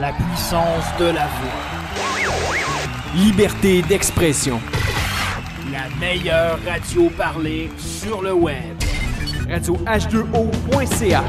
La 0.00 0.12
puissance 0.12 0.84
de 0.98 1.04
la 1.04 1.26
voix. 1.26 2.24
Liberté 3.14 3.82
d'expression. 3.82 4.60
La 5.70 5.88
meilleure 6.00 6.58
radio 6.66 7.08
parlée 7.10 7.70
sur 7.76 8.20
le 8.20 8.32
web. 8.32 8.76
Radio 9.48 9.76
H2O.ca. 9.86 11.22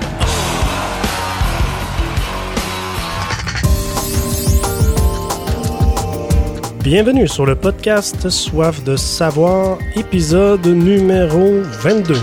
Bienvenue 6.81 7.27
sur 7.27 7.45
le 7.45 7.55
podcast 7.55 8.29
Soif 8.29 8.83
de 8.83 8.95
savoir, 8.95 9.77
épisode 9.95 10.65
numéro 10.65 11.61
22. 11.83 12.15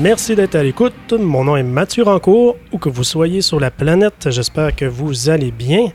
Merci 0.00 0.36
d'être 0.36 0.54
à 0.54 0.62
l'écoute. 0.62 1.12
Mon 1.12 1.44
nom 1.44 1.56
est 1.56 1.62
Mathieu 1.62 2.04
Rancourt. 2.04 2.56
Où 2.72 2.78
que 2.78 2.88
vous 2.88 3.04
soyez 3.04 3.40
sur 3.42 3.58
la 3.58 3.70
planète, 3.70 4.28
j'espère 4.30 4.74
que 4.76 4.84
vous 4.84 5.28
allez 5.28 5.50
bien. 5.50 5.86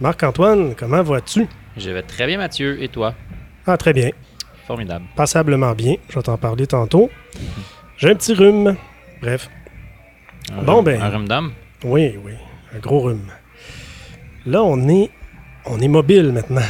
Marc-Antoine, 0.00 0.74
comment 0.76 1.02
vas-tu? 1.02 1.46
Je 1.76 1.90
vais 1.90 2.02
très 2.02 2.26
bien, 2.26 2.38
Mathieu. 2.38 2.80
Et 2.82 2.88
toi? 2.88 3.14
Ah, 3.66 3.76
très 3.76 3.92
bien. 3.92 4.10
Formidable. 4.66 5.06
Passablement 5.16 5.72
bien. 5.72 5.94
Je 6.08 6.14
vais 6.16 6.22
t'en 6.22 6.36
parler 6.36 6.66
tantôt. 6.66 7.10
J'ai 7.96 8.10
un 8.10 8.14
petit 8.14 8.34
rhume. 8.34 8.76
Bref. 9.20 9.48
Un 10.52 10.62
Bon, 10.62 10.76
rhume- 10.76 10.84
ben- 10.84 11.02
Un 11.02 11.08
rhume 11.08 11.28
d'âme? 11.28 11.52
Oui, 11.84 12.14
oui. 12.24 12.32
Un 12.74 12.78
gros 12.78 13.00
rhume. 13.00 13.26
Là, 14.44 14.62
on 14.62 14.88
est, 14.88 15.10
on 15.64 15.80
est 15.80 15.88
mobile 15.88 16.30
maintenant. 16.32 16.62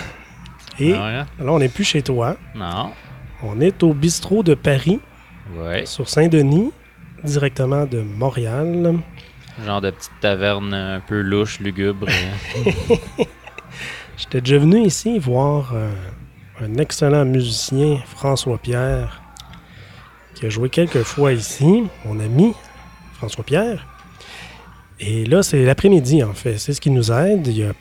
Et 0.78 0.94
Ah 0.94 1.04
ouais, 1.06 1.14
hein? 1.16 1.26
là, 1.38 1.52
on 1.52 1.58
n'est 1.58 1.68
plus 1.68 1.84
chez 1.84 2.02
toi. 2.02 2.36
Non. 2.54 2.92
On 3.42 3.60
est 3.60 3.82
au 3.82 3.92
bistrot 3.92 4.42
de 4.42 4.54
Paris, 4.54 5.00
Ouais. 5.54 5.86
sur 5.86 6.08
Saint-Denis, 6.08 6.72
directement 7.24 7.84
de 7.86 8.00
Montréal. 8.00 8.94
Genre 9.64 9.80
de 9.80 9.90
petite 9.90 10.12
taverne 10.20 10.74
un 10.74 11.00
peu 11.00 11.20
louche, 11.20 11.60
lugubre. 11.60 12.06
J'étais 14.16 14.40
déjà 14.40 14.58
venu 14.58 14.84
ici 14.84 15.18
voir 15.18 15.72
euh, 15.74 15.90
un 16.60 16.74
excellent 16.76 17.24
musicien, 17.24 17.98
François 18.06 18.58
Pierre, 18.58 19.22
qui 20.34 20.46
a 20.46 20.48
joué 20.48 20.68
quelques 20.68 21.02
fois 21.02 21.32
ici, 21.32 21.84
mon 22.04 22.18
ami 22.20 22.52
François 23.14 23.44
Pierre. 23.44 23.86
Et 25.00 25.24
là, 25.26 25.42
c'est 25.42 25.64
l'après-midi, 25.64 26.22
en 26.22 26.32
fait. 26.32 26.58
C'est 26.58 26.72
ce 26.72 26.80
qui 26.80 26.90
nous 26.90 27.10
aide. 27.12 27.46
Il 27.46 27.58
y 27.58 27.64
a, 27.64 27.72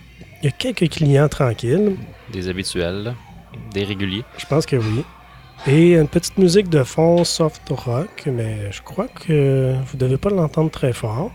il 0.41 0.45
y 0.45 0.47
a 0.47 0.51
quelques 0.51 0.89
clients 0.89 1.29
tranquilles. 1.29 1.95
des 2.31 2.49
habituels, 2.49 3.03
là. 3.03 3.13
des 3.73 3.83
réguliers. 3.83 4.23
Je 4.37 4.45
pense 4.45 4.65
que 4.65 4.75
oui. 4.75 5.03
Et 5.67 5.93
une 5.95 6.07
petite 6.07 6.37
musique 6.37 6.69
de 6.69 6.83
fond 6.83 7.23
soft 7.23 7.63
rock, 7.69 8.23
mais 8.27 8.71
je 8.71 8.83
crois 8.83 9.07
que 9.07 9.73
vous 9.87 9.97
devez 9.97 10.17
pas 10.17 10.29
l'entendre 10.29 10.69
très 10.69 10.93
fort. 10.93 11.31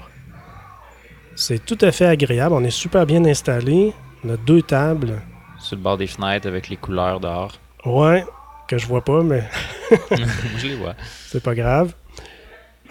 C'est 1.35 1.65
tout 1.65 1.79
à 1.81 1.91
fait 1.91 2.07
agréable. 2.07 2.55
On 2.55 2.63
est 2.63 2.71
super 2.71 3.07
bien 3.07 3.25
installé. 3.25 3.93
On 4.25 4.31
a 4.31 4.37
deux 4.37 4.63
tables. 4.63 5.21
Sur 5.59 5.77
le 5.77 5.83
bord 5.83 5.97
des 5.97 6.07
fenêtres 6.07 6.47
avec 6.47 6.69
les 6.69 6.77
couleurs 6.77 7.19
dehors. 7.19 7.53
Ouais, 7.85 8.25
que 8.69 8.79
je 8.79 8.87
vois 8.87 9.03
pas, 9.03 9.23
mais 9.23 9.43
Je 10.59 10.67
les 10.69 10.77
vois. 10.77 10.95
c'est 11.27 11.43
pas 11.43 11.55
grave. 11.55 11.93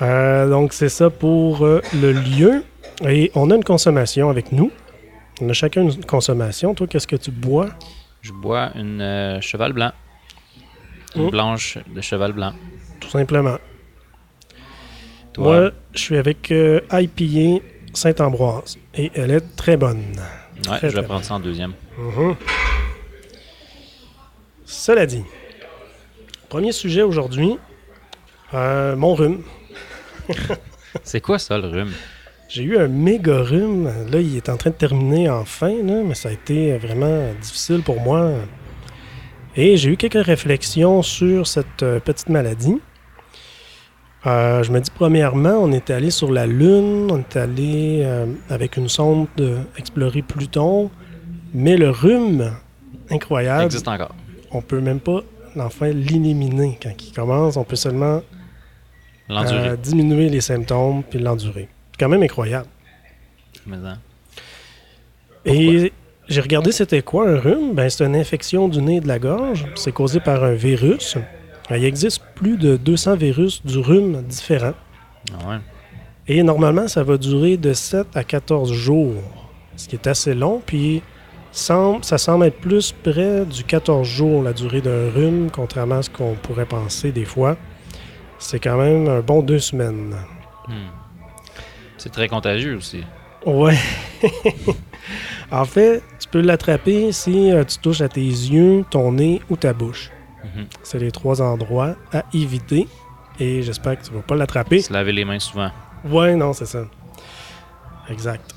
Euh, 0.02 0.50
donc 0.50 0.74
c'est 0.74 0.90
ça 0.90 1.10
pour 1.10 1.66
euh, 1.66 1.82
le 2.02 2.12
lieu. 2.12 2.64
Et 3.08 3.32
on 3.34 3.50
a 3.50 3.56
une 3.56 3.64
consommation 3.64 4.30
avec 4.30 4.52
nous. 4.52 4.72
On 5.42 5.48
a 5.48 5.54
chacun 5.54 5.84
une 5.84 6.04
consommation. 6.04 6.74
Toi, 6.74 6.88
qu'est-ce 6.88 7.08
que 7.08 7.16
tu 7.16 7.32
bois? 7.32 7.70
Je 8.22 8.34
bois 8.34 8.72
une 8.76 9.00
euh, 9.00 9.40
cheval 9.40 9.72
blanc. 9.72 9.92
Une 11.16 11.24
Oh. 11.24 11.30
blanche 11.32 11.78
de 11.94 12.02
cheval 12.02 12.34
blanc. 12.34 12.54
Tout 13.00 13.10
simplement. 13.10 13.58
Toi, 15.34 15.44
Moi, 15.62 15.72
je 15.94 16.00
suis 16.00 16.18
avec 16.18 16.52
euh, 16.52 16.82
IPA 16.92 17.64
Saint-Ambroise. 17.94 18.78
Et 18.96 19.12
elle 19.16 19.32
est 19.32 19.56
très 19.56 19.78
bonne. 19.78 20.04
ouais, 20.70 20.78
très, 20.78 20.90
je 20.90 20.96
vais 20.96 21.04
prendre 21.04 21.24
ça 21.24 21.36
en 21.36 21.40
deuxième. 21.40 21.74
Mhm. 21.98 22.36
Cela 24.66 25.06
dit, 25.06 25.24
premier 26.48 26.72
sujet 26.72 27.02
aujourd'hui, 27.02 27.58
euh, 28.54 28.96
mon 28.96 29.16
rhume. 29.16 29.42
C'est 31.04 31.22
quoi 31.22 31.40
ça, 31.40 31.58
le 31.58 31.68
rhume? 31.68 31.92
J'ai 32.50 32.64
eu 32.64 32.78
un 32.78 32.88
méga 32.88 33.42
rhume. 33.42 33.92
Là, 34.12 34.20
il 34.20 34.36
est 34.38 34.50
en 34.50 34.58
train 34.58 34.72
de 34.72 34.76
terminer 34.76 35.30
enfin, 35.30 35.70
là, 35.84 36.02
mais 36.04 36.16
ça 36.16 36.30
a 36.30 36.32
été 36.32 36.78
vraiment 36.78 37.32
difficile 37.42 37.82
pour 37.84 38.00
moi. 38.02 38.32
Et 39.56 39.78
j'ai 39.78 39.90
eu 39.92 39.98
quelques 39.98 40.26
réflexions 40.26 41.02
sur 41.02 41.48
cette 41.48 41.84
euh, 41.84 42.00
petite 42.00 42.30
maladie. 42.30 42.80
Euh, 44.26 44.64
je 44.64 44.72
me 44.72 44.80
dis, 44.80 44.92
premièrement, 44.94 45.58
on 45.62 45.72
est 45.72 45.90
allé 45.90 46.12
sur 46.12 46.32
la 46.32 46.46
Lune, 46.46 47.08
on 47.10 47.20
est 47.20 47.36
allé 47.38 48.02
euh, 48.04 48.26
avec 48.50 48.78
une 48.78 48.90
sonde 48.90 49.28
explorer 49.78 50.22
Pluton, 50.22 50.92
mais 51.54 51.78
le 51.78 51.90
rhume, 51.90 52.52
incroyable, 53.10 53.66
existe 53.66 53.88
encore. 53.88 54.14
on 54.52 54.62
peut 54.62 54.82
même 54.82 55.00
pas 55.00 55.22
enfin 55.58 55.90
l'éliminer. 55.90 56.78
Quand 56.82 56.92
il 57.02 57.14
commence, 57.14 57.58
on 57.58 57.64
peut 57.64 57.76
seulement 57.76 58.22
euh, 59.30 59.76
diminuer 59.78 60.30
les 60.30 60.42
symptômes 60.42 61.04
puis 61.04 61.20
l'endurer. 61.20 61.70
C'est 61.92 62.00
quand 62.00 62.10
même 62.10 62.24
incroyable. 62.24 62.68
Mais, 63.66 63.78
hein. 63.78 64.00
Et 65.46 65.94
j'ai 66.30 66.42
regardé 66.42 66.72
c'était 66.72 67.02
quoi 67.02 67.28
un 67.30 67.38
rhume. 67.40 67.74
Ben, 67.74 67.90
c'est 67.90 68.06
une 68.06 68.16
infection 68.16 68.68
du 68.68 68.82
nez 68.82 68.98
et 68.98 69.02
de 69.02 69.08
la 69.08 69.20
gorge. 69.20 69.66
C'est 69.76 69.92
causé 69.92 70.20
par 70.20 70.44
un 70.44 70.54
virus. 70.54 71.18
Euh, 71.72 71.78
Il 71.78 71.86
existe 71.86 72.22
plus 72.36 72.58
de 72.58 72.78
200 72.78 73.16
virus 73.16 73.66
du 73.66 73.78
rhume 73.80 74.22
différents. 74.24 74.74
Ah 75.34 75.50
ouais. 75.50 75.58
Et 76.28 76.44
normalement, 76.44 76.88
ça 76.88 77.04
va 77.04 77.18
durer 77.18 77.58
de 77.58 77.74
7 77.74 78.08
à 78.16 78.24
14 78.24 78.72
jours, 78.72 79.16
ce 79.76 79.88
qui 79.88 79.96
est 79.96 80.08
assez 80.08 80.34
long. 80.36 80.62
Puis 80.66 81.02
semble- 81.52 82.04
ça 82.04 82.18
semble 82.20 82.46
être 82.46 82.60
plus 82.60 82.92
près 83.04 83.46
du 83.46 83.64
14 83.64 84.08
jours, 84.08 84.44
la 84.44 84.54
durée 84.54 84.82
d'un 84.82 85.10
rhume, 85.12 85.50
contrairement 85.52 85.96
à 85.98 86.02
ce 86.04 86.10
qu'on 86.12 86.36
pourrait 86.36 86.66
penser 86.68 87.12
des 87.12 87.26
fois. 87.26 87.58
C'est 88.38 88.60
quand 88.60 88.78
même 88.78 89.08
un 89.10 89.22
bon 89.22 89.42
deux 89.42 89.60
semaines. 89.60 90.16
Hmm. 90.68 90.90
C'est 91.98 92.12
très 92.12 92.28
contagieux 92.28 92.76
aussi. 92.78 93.04
Ouais. 93.46 93.78
en 95.52 95.66
fait, 95.66 96.02
tu 96.20 96.28
peux 96.30 96.42
l'attraper 96.42 97.12
si 97.12 97.52
euh, 97.52 97.64
tu 97.64 97.78
touches 97.80 98.02
à 98.02 98.10
tes 98.10 98.22
yeux, 98.22 98.86
ton 98.90 99.12
nez 99.14 99.42
ou 99.50 99.56
ta 99.56 99.74
bouche. 99.74 100.12
Mhm. 100.44 100.66
C'est 100.84 101.00
les 101.00 101.12
trois 101.12 101.42
endroits 101.42 101.96
à 102.14 102.24
éviter. 102.34 102.88
Et 103.40 103.62
j'espère 103.62 103.98
que 104.00 104.06
tu 104.06 104.12
vas 104.14 104.22
pas 104.22 104.36
l'attraper. 104.36 104.82
Se 104.82 104.92
laver 104.92 105.12
les 105.14 105.24
mains 105.26 105.40
souvent. 105.40 105.72
Ouais, 106.06 106.36
non, 106.36 106.54
c'est 106.54 106.66
ça. 106.66 106.86
Exact. 108.10 108.54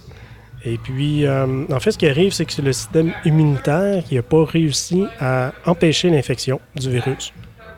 Et 0.64 0.78
puis, 0.78 1.26
euh, 1.26 1.64
en 1.72 1.80
fait, 1.80 1.90
ce 1.92 1.98
qui 1.98 2.06
arrive, 2.06 2.32
c'est 2.32 2.44
que 2.44 2.52
c'est 2.52 2.62
le 2.62 2.72
système 2.72 3.12
immunitaire 3.24 4.04
qui 4.04 4.14
n'a 4.14 4.22
pas 4.22 4.44
réussi 4.44 5.04
à 5.20 5.52
empêcher 5.66 6.08
l'infection 6.10 6.60
du 6.76 6.88
virus. 6.90 7.32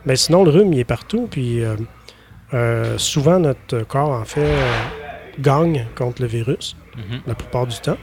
Mais 0.04 0.16
sinon, 0.16 0.44
le 0.44 0.50
rhume, 0.50 0.72
il 0.74 0.78
est 0.80 0.84
partout. 0.84 1.26
Puis, 1.30 1.62
euh, 1.64 1.76
euh, 2.52 2.98
souvent, 2.98 3.38
notre 3.38 3.80
corps, 3.84 4.10
en 4.10 4.24
fait, 4.24 4.54
gagne 5.40 5.86
contre 5.96 6.22
le 6.22 6.28
virus 6.28 6.76
Mhm. 6.96 7.20
la 7.26 7.34
plupart 7.34 7.66
du 7.66 7.76
temps. 7.78 7.96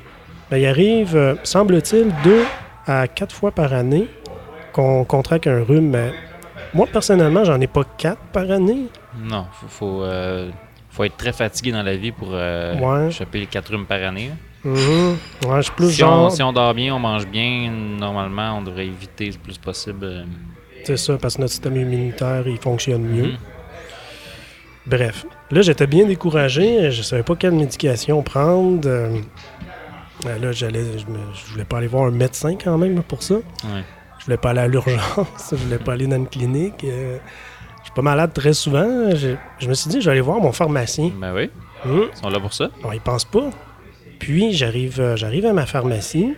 Ben, 0.52 0.58
il 0.58 0.66
arrive, 0.66 1.16
euh, 1.16 1.36
semble-t-il, 1.44 2.12
deux 2.24 2.46
à 2.86 3.08
quatre 3.08 3.34
fois 3.34 3.52
par 3.52 3.74
année 3.74 4.08
qu'on 4.74 5.06
contracte 5.06 5.48
un 5.48 5.64
rhume. 5.64 5.98
Moi, 6.74 6.88
personnellement, 6.92 7.44
j'en 7.46 7.60
ai 7.62 7.68
pas 7.68 7.84
quatre 7.98 8.22
par 8.34 8.50
année. 8.52 8.84
Non, 9.18 9.46
faut, 9.54 9.68
faut, 9.68 10.04
euh, 10.04 10.50
faut 10.90 11.04
être 11.06 11.16
très 11.18 11.32
fatigué 11.34 11.72
dans 11.72 11.84
la 11.84 11.96
vie 11.96 12.12
pour 12.12 12.30
euh, 12.32 12.76
Ouais. 12.78 13.12
choper 13.12 13.40
les 13.40 13.48
4 13.48 13.72
rhumes 13.72 13.86
par 13.86 14.02
année. 14.04 14.32
Mhm. 14.64 15.18
Ouais, 15.48 15.60
plus 15.76 15.92
Si, 15.92 15.98
genre... 16.00 16.26
on, 16.26 16.30
si 16.30 16.44
on 16.44 16.54
dort 16.54 16.74
bien, 16.74 16.96
on 16.96 17.00
mange 17.00 17.26
bien, 17.28 17.72
normalement, 17.72 18.58
on 18.58 18.62
devrait 18.62 18.88
éviter 18.88 19.28
le 19.28 19.38
plus 19.38 19.58
possible. 19.58 20.04
euh, 20.06 20.24
C'est 20.84 20.98
ça, 20.98 21.18
parce 21.18 21.36
que 21.36 21.42
notre 21.42 21.52
système 21.54 21.76
immunitaire, 21.78 22.44
il 22.46 22.58
fonctionne 22.58 23.04
mieux. 23.04 23.24
mhm. 23.32 23.38
Bref, 24.88 25.26
là, 25.52 25.62
j'étais 25.62 25.88
bien 25.88 26.06
découragé. 26.06 26.90
Je 26.92 27.02
savais 27.04 27.24
pas 27.24 27.36
quelle 27.36 27.52
médication 27.54 28.22
prendre. 28.24 28.88
Euh, 30.26 30.38
là, 30.40 30.52
j'allais, 30.52 30.84
je, 31.00 31.52
voulais 31.52 31.66
pas 31.66 31.78
aller 31.80 31.88
voir 31.88 32.04
un 32.06 32.12
médecin 32.12 32.56
quand 32.56 32.78
même 32.78 33.02
pour 33.04 33.24
ça. 33.24 33.36
Ouais. 33.36 33.84
Je 34.20 34.26
voulais 34.26 34.38
pas 34.38 34.52
aller 34.52 34.60
à 34.60 34.68
l'urgence. 34.68 35.50
je 35.52 35.56
voulais 35.56 35.80
pas 35.80 35.94
aller 35.94 36.08
dans 36.08 36.18
une 36.18 36.28
clinique. 36.28 36.84
Euh, 36.84 37.18
je 37.80 37.86
suis 37.86 37.94
pas 37.96 38.04
malade 38.04 38.32
très 38.34 38.54
souvent. 38.54 39.10
Je, 39.16 39.36
je 39.60 39.68
me 39.68 39.74
suis 39.74 39.90
dit, 39.90 40.00
je 40.00 40.06
vais 40.06 40.12
aller 40.12 40.22
voir 40.22 40.40
mon 40.40 40.52
pharmacien. 40.52 41.12
Ben 41.20 41.34
oui, 41.34 41.50
Hum. 41.84 42.08
ils 42.14 42.18
sont 42.18 42.30
là 42.30 42.40
pour 42.40 42.54
ça. 42.54 42.70
Non, 42.84 42.92
il 42.92 43.02
pense 43.02 43.26
pas. 43.26 43.50
Puis 44.20 44.54
j'arrive, 44.54 45.02
euh, 45.02 45.16
j'arrive 45.16 45.48
à 45.48 45.54
ma 45.54 45.66
pharmacie. 45.66 46.36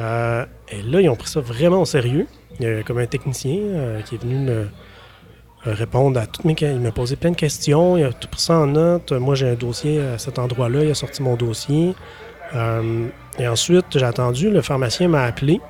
Euh, 0.00 0.44
et 0.68 0.82
là, 0.82 1.00
ils 1.00 1.08
ont 1.08 1.16
pris 1.16 1.28
ça 1.28 1.40
vraiment 1.40 1.80
au 1.80 1.84
sérieux. 1.86 2.26
Il 2.60 2.66
y 2.66 2.68
a 2.68 2.82
comme 2.82 2.98
un 2.98 3.06
technicien 3.06 3.56
euh, 3.56 4.02
qui 4.02 4.16
est 4.16 4.18
venu 4.22 4.36
me 4.36 4.66
répondre 5.64 6.20
à 6.20 6.26
toutes 6.26 6.44
mes 6.44 6.54
questions. 6.54 6.76
Il 6.78 6.82
m'a 6.84 6.92
posé 6.92 7.16
plein 7.16 7.30
de 7.30 7.36
questions. 7.36 7.96
Il 7.96 8.04
a 8.04 8.12
tout 8.12 8.28
pris 8.28 8.40
ça 8.42 8.58
en 8.58 8.66
note. 8.66 9.12
Moi, 9.12 9.34
j'ai 9.34 9.48
un 9.48 9.54
dossier 9.54 10.00
à 10.02 10.18
cet 10.18 10.38
endroit-là. 10.38 10.84
Il 10.84 10.90
a 10.90 10.94
sorti 10.94 11.22
mon 11.22 11.36
dossier. 11.36 11.94
Euh, 12.54 13.06
et 13.38 13.48
ensuite, 13.48 13.86
j'ai 13.92 14.04
attendu. 14.04 14.50
Le 14.50 14.62
pharmacien 14.62 15.08
m'a 15.08 15.22
appelé. 15.24 15.60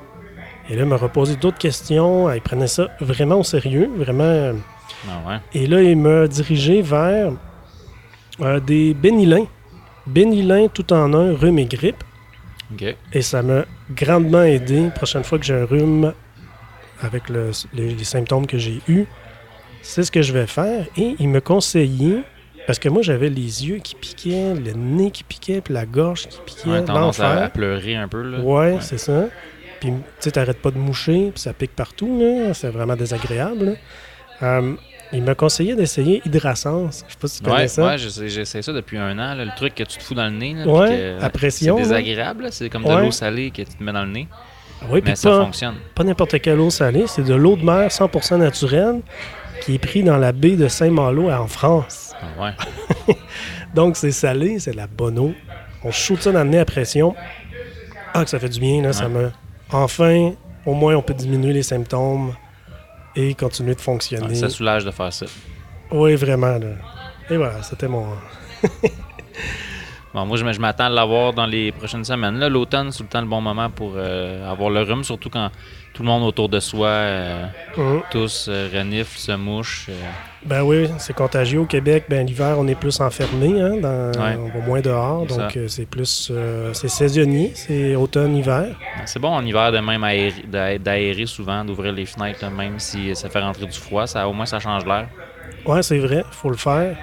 Et 0.71 0.77
là, 0.77 0.83
il 0.83 0.89
m'a 0.89 0.97
reposé 0.97 1.37
d'autres 1.37 1.59
questions. 1.59 2.31
Il 2.33 2.41
prenait 2.41 2.67
ça 2.67 2.89
vraiment 3.01 3.37
au 3.37 3.45
sérieux, 3.45 3.91
vraiment. 3.97 4.53
Ah 5.09 5.29
ouais. 5.29 5.37
Et 5.55 5.67
là, 5.67 5.83
il 5.83 5.97
m'a 5.97 6.27
dirigé 6.27 6.83
vers 6.83 7.33
euh, 8.41 8.61
des 8.61 8.95
bénilins. 8.95 9.47
Bénilins 10.07 10.69
tout 10.69 10.93
en 10.93 11.13
un, 11.15 11.35
rhume 11.35 11.59
et 11.59 11.67
grippe. 11.67 12.03
OK. 12.73 12.95
Et 13.13 13.23
ça 13.23 13.43
m'a 13.43 13.65
grandement 13.95 14.43
aidé. 14.43 14.89
Prochaine 14.95 15.25
fois 15.25 15.39
que 15.39 15.45
j'ai 15.45 15.55
un 15.55 15.65
rhume 15.67 16.13
avec 17.03 17.29
le- 17.29 17.51
les, 17.75 17.95
les 17.95 18.05
symptômes 18.05 18.47
que 18.47 18.57
j'ai 18.59 18.81
eus, 18.89 19.07
c'est 19.83 20.03
ce 20.03 20.11
que 20.11 20.23
je 20.23 20.33
vais 20.33 20.47
faire. 20.47 20.87
Et 20.97 21.15
il 21.19 21.29
me 21.29 21.41
conseillait, 21.41 22.23
parce 22.67 22.79
que 22.79 22.89
moi 22.89 23.03
j'avais 23.03 23.29
les 23.29 23.67
yeux 23.67 23.79
qui 23.79 23.95
piquaient, 23.95 24.55
le 24.55 24.73
nez 24.73 25.11
qui 25.11 25.25
piquait, 25.25 25.61
puis 25.61 25.75
la 25.75 25.87
gorge 25.87 26.27
qui 26.29 26.39
piquait, 26.45 26.69
Ouais, 26.71 26.85
tendance 26.85 27.21
à, 27.21 27.49
pleurer 27.49 27.97
un 27.97 28.09
peu. 28.09 28.23
Là. 28.23 28.39
Ouais, 28.41 28.77
c'est 28.81 28.99
ça. 28.99 29.27
Puis 29.81 29.91
tu 29.91 29.97
sais, 30.21 30.31
t'arrêtes 30.31 30.63
pas 30.63 30.71
de 30.71 30.79
moucher, 30.79 31.31
puis 31.33 31.41
ça 31.41 31.53
pique 31.53 31.75
partout. 31.77 32.23
C'est 32.55 32.71
vraiment 32.71 32.97
désagréable. 32.97 33.77
Euh, 34.43 34.75
il 35.13 35.23
m'a 35.23 35.35
conseillé 35.35 35.77
d'essayer 35.77 36.23
Hydrasense. 36.25 37.05
Je 37.07 37.13
sais 37.13 37.19
pas 37.21 37.29
si 37.29 37.39
tu 37.39 37.45
connais 37.45 37.57
Ouais, 37.57 37.69
ça. 37.69 37.87
ouais, 37.87 37.99
j'essaie 37.99 38.63
ça 38.63 38.73
depuis 38.73 38.97
un 38.99 39.13
an. 39.19 39.35
là, 39.35 39.45
le 39.45 39.55
truc 39.57 39.75
que 39.75 39.85
tu 39.85 39.99
te 39.99 40.03
fous 40.03 40.15
dans 40.15 40.25
le 40.25 40.31
nez. 40.33 40.55
Là, 40.55 40.67
Ouais, 40.67 40.89
que, 40.89 41.23
à 41.25 41.31
pression, 41.31 41.77
C'est 41.77 41.83
désagréable. 41.85 42.49
C'est 42.51 42.69
comme 42.71 42.83
de 42.85 42.93
l'eau 42.93 43.11
salée 43.11 43.51
que 43.51 43.63
tu 43.63 43.75
te 43.77 43.83
mets 43.83 43.93
dans 43.93 44.05
le 44.05 44.11
nez. 44.11 44.29
Oui, 44.91 45.01
puis 45.01 45.11
Mais 45.11 45.17
ça 45.17 45.31
pas, 45.31 45.45
fonctionne. 45.45 45.77
pas 45.95 46.05
n'importe 46.05 46.41
quelle 46.41 46.59
eau 46.61 46.69
salée, 46.71 47.05
c'est 47.07 47.23
de 47.23 47.35
l'eau 47.35 47.57
de 47.57 47.65
mer 47.65 47.89
100% 47.91 48.39
naturelle 48.39 49.01
qui 49.65 49.75
est 49.75 49.79
prise 49.79 50.05
dans 50.05 50.19
la 50.19 50.33
baie 50.33 50.57
de 50.57 50.69
Saint-Malo 50.69 51.31
en 51.31 51.47
France. 51.47 52.15
Ah 52.21 52.43
Ouais. 52.43 53.15
Donc 53.75 53.97
c'est 53.97 54.13
salé, 54.13 54.59
c'est 54.59 54.73
de 54.73 54.77
la 54.77 54.87
bonne 54.87 55.19
eau. 55.19 55.33
On 55.83 55.91
shoot 55.91 56.21
ça 56.21 56.33
dans 56.33 56.45
le 56.45 56.51
nez 56.51 56.59
à 56.59 56.65
pression. 56.65 57.15
Ah, 58.13 58.25
que 58.25 58.31
ça 58.31 58.39
fait 58.39 58.49
du 58.49 58.61
bien, 58.61 58.83
là, 58.83 58.93
ça 58.93 59.09
me... 59.09 59.31
Enfin, 59.73 60.33
au 60.67 60.75
moins 60.75 60.95
on 60.95 61.03
peut 61.03 61.15
diminuer 61.15 61.53
les 61.53 61.63
symptômes 61.63 62.35
et 63.17 63.35
continuer 63.35 63.75
de 63.75 63.81
fonctionner. 63.81 64.29
Ouais, 64.29 64.35
ça 64.35 64.49
soulage 64.49 64.85
de 64.85 64.91
faire 64.91 65.13
ça. 65.13 65.27
Oui, 65.91 66.15
vraiment. 66.15 66.59
Là. 66.59 66.69
Et 67.31 67.37
voilà, 67.37 67.63
c'était 67.63 67.89
mon... 67.89 68.07
Bon, 70.15 70.25
moi, 70.27 70.37
je, 70.37 70.61
m'attends 70.61 70.85
à 70.85 70.89
l'avoir 70.91 71.33
dans 71.33 71.45
les 71.45 71.73
prochaines 71.73 72.05
semaines. 72.05 72.39
Là, 72.39 72.49
l'automne, 72.49 72.93
c'est 72.93 72.99
tout 72.99 73.03
le 73.03 73.09
temps 73.09 73.21
le 73.21 73.27
bon 73.27 73.41
moment 73.41 73.69
pour 73.69 73.95
euh, 73.97 74.49
avoir 74.49 74.71
le 74.71 74.83
rhume, 74.83 75.03
surtout 75.03 75.29
quand 75.29 75.51
tout 75.95 76.03
le 76.03 76.09
monde 76.09 76.25
autour 76.25 76.49
de 76.51 76.61
soi, 76.61 76.89
euh, 76.89 77.47
Hum. 77.79 78.03
tous 78.11 78.47
euh, 78.51 78.69
reniflent, 78.75 79.17
se 79.19 79.33
mouchent. 79.33 79.87
euh. 79.89 79.95
Ben 80.45 80.63
oui, 80.63 80.91
c'est 80.99 81.15
contagieux 81.15 81.61
au 81.61 81.65
Québec. 81.65 82.05
Ben 82.11 82.27
l'hiver, 82.27 82.57
on 82.59 82.69
est 82.69 82.75
plus 82.75 83.01
enfermé, 83.01 83.59
hein, 83.63 83.77
dans- 83.81 84.11
Ouais. 84.21 84.37
on 84.39 84.59
va 84.59 84.67
moins 84.67 84.81
dehors, 84.83 85.25
donc 85.25 85.57
euh, 85.57 85.69
c'est 85.69 85.87
plus, 85.87 86.31
c'est 86.75 86.89
saisonnier, 86.89 87.53
c'est 87.55 87.95
automne-hiver. 87.97 88.67
C'est 89.07 89.19
bon 89.21 89.29
en 89.31 89.43
hiver 89.47 89.73
de 89.73 89.79
même 89.79 90.05
aérer- 90.05 90.45
d'a- 90.47 90.77
d'aérer 90.77 91.25
souvent, 91.25 91.65
d'ouvrir 91.65 91.93
les 91.93 92.05
fenêtres, 92.05 92.41
là, 92.43 92.51
même 92.51 92.79
si 92.79 93.17
ça 93.17 93.31
fait 93.31 93.41
rentrer 93.41 93.65
du 93.67 93.79
froid. 93.79 94.07
Ça, 94.07 94.29
au 94.29 94.35
moins, 94.35 94.45
ça 94.47 94.61
change 94.61 94.85
l'air. 94.85 95.07
Ouais, 95.65 95.83
c'est 95.83 95.99
vrai, 95.99 96.25
faut 96.31 96.51
le 96.51 96.57
faire. 96.59 96.95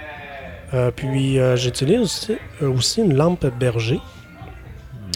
Puis 0.96 1.38
j'utilise 1.56 2.00
aussi, 2.02 2.38
aussi 2.62 3.02
une 3.02 3.16
lampe 3.16 3.46
berger 3.60 4.00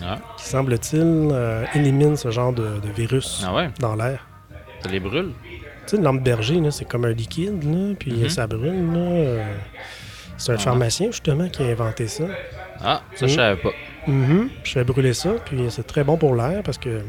Ah, 0.03 0.19
qui, 0.37 0.45
semble-t-il, 0.45 1.29
euh, 1.31 1.65
élimine 1.73 2.15
ce 2.17 2.29
genre 2.31 2.51
de, 2.53 2.79
de 2.79 2.89
virus 2.89 3.43
ah 3.45 3.53
ouais, 3.53 3.69
dans 3.79 3.95
l'air. 3.95 4.27
ça 4.83 4.89
les 4.89 4.99
brûle? 4.99 5.31
Tu 5.85 5.91
sais, 5.91 5.97
une 5.97 6.03
lampe 6.03 6.21
berger, 6.23 6.59
c'est 6.71 6.85
comme 6.85 7.05
un 7.05 7.11
liquide, 7.11 7.63
là, 7.63 7.93
puis 7.97 8.11
Mhm. 8.23 8.29
ça 8.29 8.47
brûle. 8.47 8.93
euh, 8.97 9.43
c'est 10.37 10.51
un 10.51 10.55
Ah. 10.55 10.59
pharmacien, 10.59 11.07
justement, 11.11 11.47
qui 11.49 11.63
a 11.63 11.71
inventé 11.71 12.07
ça. 12.07 12.25
Ah, 12.83 13.03
ça, 13.15 13.27
je 13.27 13.33
Mm. 13.33 13.35
savais 13.35 13.61
pas. 13.61 13.73
Mhm. 14.07 14.49
Je 14.63 14.71
fais 14.71 14.83
brûler 14.83 15.13
ça, 15.13 15.33
puis 15.45 15.65
c'est 15.69 15.85
très 15.87 16.03
bon 16.03 16.17
pour 16.17 16.35
l'air 16.35 16.61
parce 16.63 16.77
que 16.77 17.01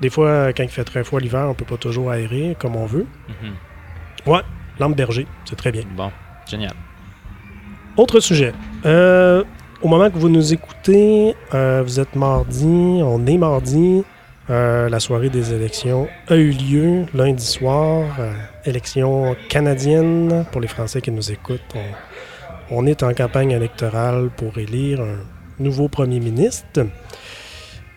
des 0.00 0.10
fois, 0.10 0.52
quand 0.52 0.62
il 0.64 0.68
fait 0.68 0.84
très 0.84 1.04
froid 1.04 1.20
l'hiver, 1.20 1.46
on 1.48 1.54
peut 1.54 1.64
pas 1.64 1.76
toujours 1.76 2.10
aérer 2.10 2.56
comme 2.58 2.74
on 2.76 2.86
veut. 2.86 3.06
Mhm. 3.28 4.42
Lampe 4.80 4.96
berger, 4.96 5.26
c'est 5.44 5.54
très 5.56 5.70
bien. 5.70 5.82
Bon, 5.96 6.10
génial. 6.48 6.72
Autre 7.96 8.18
sujet. 8.18 8.52
Euh, 8.84 9.44
au 9.84 9.88
moment 9.88 10.10
que 10.10 10.16
vous 10.16 10.30
nous 10.30 10.54
écoutez, 10.54 11.36
euh, 11.52 11.82
vous 11.84 12.00
êtes 12.00 12.16
mardi, 12.16 12.64
on 13.04 13.26
est 13.26 13.36
mardi. 13.36 14.02
Euh, 14.48 14.88
la 14.88 14.98
soirée 14.98 15.28
des 15.28 15.52
élections 15.52 16.08
a 16.26 16.36
eu 16.36 16.52
lieu 16.52 17.04
lundi 17.12 17.44
soir. 17.44 18.06
Euh, 18.18 18.32
élection 18.64 19.36
canadienne 19.50 20.46
pour 20.50 20.62
les 20.62 20.68
Français 20.68 21.02
qui 21.02 21.10
nous 21.10 21.30
écoutent. 21.30 21.60
On, 22.70 22.78
on 22.78 22.86
est 22.86 23.02
en 23.02 23.12
campagne 23.12 23.50
électorale 23.50 24.30
pour 24.34 24.56
élire 24.56 25.02
un 25.02 25.62
nouveau 25.62 25.88
premier 25.88 26.18
ministre. 26.18 26.86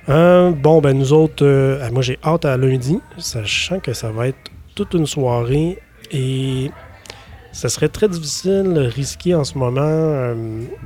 Euh, 0.09 0.51
bon, 0.51 0.81
ben 0.81 0.97
nous 0.97 1.13
autres, 1.13 1.89
moi 1.91 2.01
j'ai 2.01 2.19
hâte 2.21 2.43
à 2.43 2.57
lundi, 2.57 2.99
sachant 3.17 3.79
que 3.79 3.93
ça 3.93 4.11
va 4.11 4.27
être 4.27 4.51
toute 4.75 4.93
une 4.93 5.07
soirée 5.07 5.79
et 6.11 6.69
ça 7.57 7.69
serait 7.69 7.89
très 7.89 8.07
difficile, 8.07 8.77
risqué 8.93 9.33
en 9.35 9.43
ce 9.43 9.57
moment, 9.57 9.81
euh, 9.83 10.35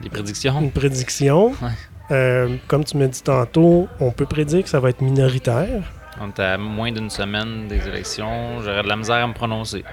Des 0.02 0.10
prédictions? 0.10 0.60
une 0.62 0.72
prédiction. 0.72 1.50
Ouais. 1.62 1.70
Euh, 2.12 2.56
comme 2.68 2.84
tu 2.84 2.98
m'as 2.98 3.08
dit 3.08 3.22
tantôt, 3.24 3.88
on 4.00 4.12
peut 4.12 4.26
prédire 4.26 4.64
que 4.64 4.70
ça 4.70 4.80
va 4.80 4.90
être 4.90 5.02
minoritaire. 5.02 5.84
On 6.20 6.30
est 6.30 6.40
à 6.40 6.58
moins 6.58 6.92
d'une 6.92 7.10
semaine 7.10 7.68
des 7.68 7.88
élections. 7.88 8.62
J'aurais 8.64 8.84
de 8.84 8.88
la 8.88 8.96
misère 8.98 9.24
à 9.24 9.28
me 9.28 9.34
prononcer. 9.34 9.84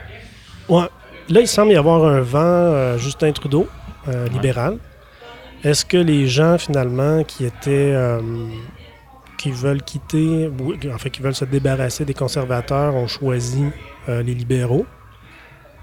Ouais. 0.68 0.88
Là, 1.28 1.40
il 1.40 1.48
semble 1.48 1.72
y 1.72 1.76
avoir 1.76 2.04
un 2.04 2.20
vent 2.20 2.38
euh, 2.40 2.98
Justin 2.98 3.32
Trudeau, 3.32 3.68
euh, 4.08 4.24
Ouais. 4.24 4.30
libéral. 4.30 4.78
Est-ce 5.64 5.84
que 5.84 5.96
les 5.96 6.26
gens, 6.28 6.56
finalement, 6.58 7.24
qui 7.24 7.44
étaient. 7.44 7.94
qui 9.38 9.50
veulent 9.52 9.82
quitter, 9.82 10.50
en 10.92 10.98
fait, 10.98 11.10
qui 11.10 11.22
veulent 11.22 11.34
se 11.34 11.44
débarrasser 11.44 12.04
des 12.04 12.14
conservateurs, 12.14 12.94
ont 12.96 13.06
choisi 13.06 13.64
euh, 14.08 14.20
les 14.22 14.34
libéraux? 14.34 14.84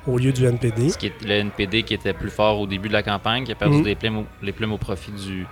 Au 0.08 0.18
lieu 0.18 0.32
du 0.32 0.46
NPD? 0.46 0.90
Ce 0.90 0.98
qui 0.98 1.08
est 1.08 1.24
le 1.24 1.32
NPD 1.32 1.84
qui 1.84 1.94
était 1.94 2.14
plus 2.14 2.30
fort 2.30 2.60
au 2.60 2.68
début 2.68 2.88
de 2.88 2.94
la 2.94 3.04
campagne, 3.04 3.44
qui 3.44 3.52
a 3.52 3.56
perdu 3.56 3.78
Mhm. 3.78 3.84
des 3.84 3.96
plumes 3.96 4.18
au, 4.20 4.26
les 4.42 4.52
plumes 4.52 4.74
au 4.74 4.78
profit 4.78 5.12
du, 5.12 5.46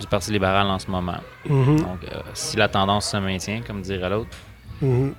du 0.00 0.06
Parti 0.08 0.30
libéral 0.32 0.66
en 0.68 0.78
ce 0.78 0.90
moment. 0.90 1.16
Mhm, 1.48 1.76
Donc, 1.80 1.98
euh, 2.12 2.20
si 2.34 2.56
la 2.56 2.68
tendance 2.68 3.10
se 3.10 3.16
maintient, 3.16 3.60
comme 3.66 3.82
dirait 3.82 4.10
l'autre, 4.10 4.36
mhm. 4.82 5.12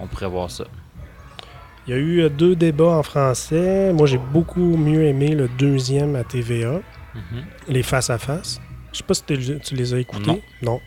on 0.00 0.06
pourrait 0.06 0.28
voir 0.28 0.50
ça. 0.50 0.64
Il 1.86 1.90
y 1.94 1.96
a 1.96 1.98
eu 1.98 2.20
euh, 2.20 2.28
deux 2.28 2.54
débats 2.56 2.96
en 2.98 3.02
français. 3.02 3.92
Moi, 3.92 4.06
j'ai 4.06 4.18
beaucoup 4.18 4.76
mieux 4.76 5.04
aimé 5.04 5.34
le 5.34 5.48
deuxième 5.48 6.14
à 6.16 6.24
TVA, 6.24 6.80
les 7.68 7.82
face-à-face. 7.82 8.60
Je 8.92 8.98
sais 8.98 9.04
pas 9.04 9.14
si 9.14 9.22
tu, 9.24 9.74
les 9.74 9.94
as 9.94 9.98
écoutés. 9.98 10.42
Non. 10.62 10.80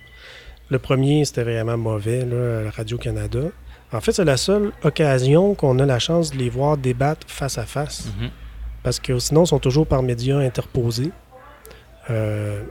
Le 0.70 0.80
premier, 0.80 1.26
c'était 1.26 1.44
vraiment 1.44 1.78
mauvais, 1.78 2.26
là, 2.26 2.70
Radio-Canada. 2.72 3.40
En 3.94 4.02
fait, 4.02 4.12
c'est 4.12 4.26
la 4.26 4.38
seule 4.38 4.72
occasion 4.84 5.54
qu'on 5.56 5.78
a 5.80 5.86
la 5.86 6.00
chance 6.00 6.32
de 6.32 6.38
les 6.38 6.50
voir 6.50 6.78
débattre 6.78 7.28
face-à-face. 7.30 8.08
Mhm. 8.20 8.30
Parce 8.82 9.00
que 9.00 9.18
sinon, 9.20 9.44
ils 9.44 9.48
sont 9.48 9.60
toujours 9.60 9.86
par 9.88 10.02
médias 10.04 10.40
interposés. 10.40 11.12
Euh, 12.10 12.64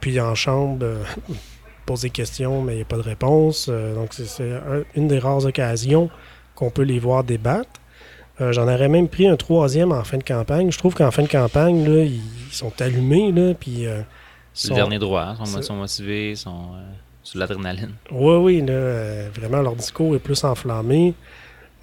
puis 0.00 0.18
en 0.20 0.34
chambre, 0.34 0.78
euh, 0.82 1.02
pose 1.86 2.02
des 2.02 2.10
questions, 2.10 2.62
mais 2.62 2.74
il 2.74 2.76
n'y 2.76 2.82
a 2.82 2.86
pas 2.86 2.96
de 2.96 3.02
réponse. 3.02 3.66
Euh, 3.68 3.94
donc, 3.94 4.12
c'est- 4.14 4.26
c'est 4.26 4.52
un- 4.52 4.84
une 4.94 5.08
des 5.08 5.18
rares 5.18 5.44
occasions 5.44 6.10
qu'on 6.54 6.70
peut 6.70 6.82
les 6.82 6.98
voir 6.98 7.24
débattre. 7.24 7.68
Euh, 8.40 8.52
J'en 8.52 8.64
aurais 8.72 8.88
même 8.88 9.08
pris 9.08 9.26
un 9.26 9.36
troisième 9.36 9.90
en 9.92 10.04
fin 10.04 10.16
de 10.18 10.22
campagne. 10.22 10.70
Je 10.70 10.78
trouve 10.78 10.94
qu'en 10.94 11.10
fin 11.10 11.22
de 11.22 11.28
campagne, 11.28 11.84
là, 11.88 12.02
ils 12.04 12.20
ils 12.50 12.54
sont 12.54 12.72
allumés. 12.80 13.30
Là, 13.32 13.52
puis, 13.54 13.86
sont- 14.54 14.70
le 14.70 14.74
dernier 14.76 14.98
droit. 14.98 15.22
hein. 15.22 15.36
Ils 15.40 15.46
sont, 15.48 15.62
sont 15.62 15.74
motivés, 15.76 16.34
sont 16.34 16.70
sur 17.28 17.38
l'adrénaline. 17.40 17.92
Oui, 18.10 18.34
oui, 18.36 18.60
là, 18.60 18.72
euh, 18.72 19.28
vraiment, 19.34 19.60
leur 19.62 19.76
discours 19.76 20.14
est 20.14 20.18
plus 20.18 20.42
enflammé. 20.44 21.14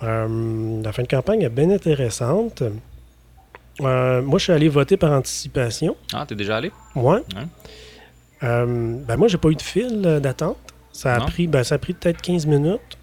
Euh, 0.04 0.82
la 0.84 0.92
fin 0.92 1.04
de 1.04 1.08
campagne 1.08 1.42
est 1.44 1.50
bien 1.50 1.70
intéressante. 1.70 2.64
Euh, 3.82 4.22
moi, 4.22 4.40
je 4.40 4.44
suis 4.46 4.54
allé 4.54 4.70
voter 4.70 4.98
par 4.98 5.12
anticipation. 5.12 5.96
Ah, 6.14 6.26
t'es 6.28 6.36
déjà 6.36 6.58
allé? 6.58 6.72
Moi, 6.96 7.22
Ouais. 7.36 7.44
Euh, 8.44 8.66
ben 9.08 9.16
moi, 9.18 9.28
j'ai 9.28 9.38
pas 9.38 9.50
eu 9.50 9.56
de 9.56 9.62
fil 9.62 10.02
d'attente. 10.22 10.58
Ça 10.92 11.16
a 11.16 11.20
Non? 11.20 11.26
pris, 11.26 11.48
ben, 11.48 11.64
ça 11.64 11.76
a 11.76 11.78
pris 11.78 11.94
peut-être 11.94 12.22
15 12.22 12.46
minutes. 12.46 12.98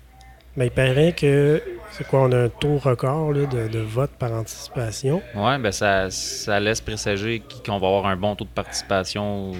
Mais 0.56 0.66
il 0.66 0.70
paraît 0.70 1.14
que 1.16 1.62
c'est 1.92 2.06
quoi, 2.06 2.20
on 2.24 2.32
a 2.32 2.36
un 2.44 2.48
taux 2.50 2.76
record 2.76 3.32
là, 3.32 3.46
de, 3.46 3.68
de 3.68 3.78
vote 3.78 4.10
par 4.18 4.32
anticipation. 4.32 5.22
Ouais, 5.34 5.58
ben 5.58 5.72
ça, 5.72 6.10
ça 6.10 6.60
laisse 6.60 6.82
présager 6.82 7.40
qu- 7.40 7.62
qu'on 7.64 7.78
va 7.78 7.86
avoir 7.86 8.06
un 8.06 8.16
bon 8.16 8.36
taux 8.36 8.44
de 8.44 8.50
participation 8.50 9.52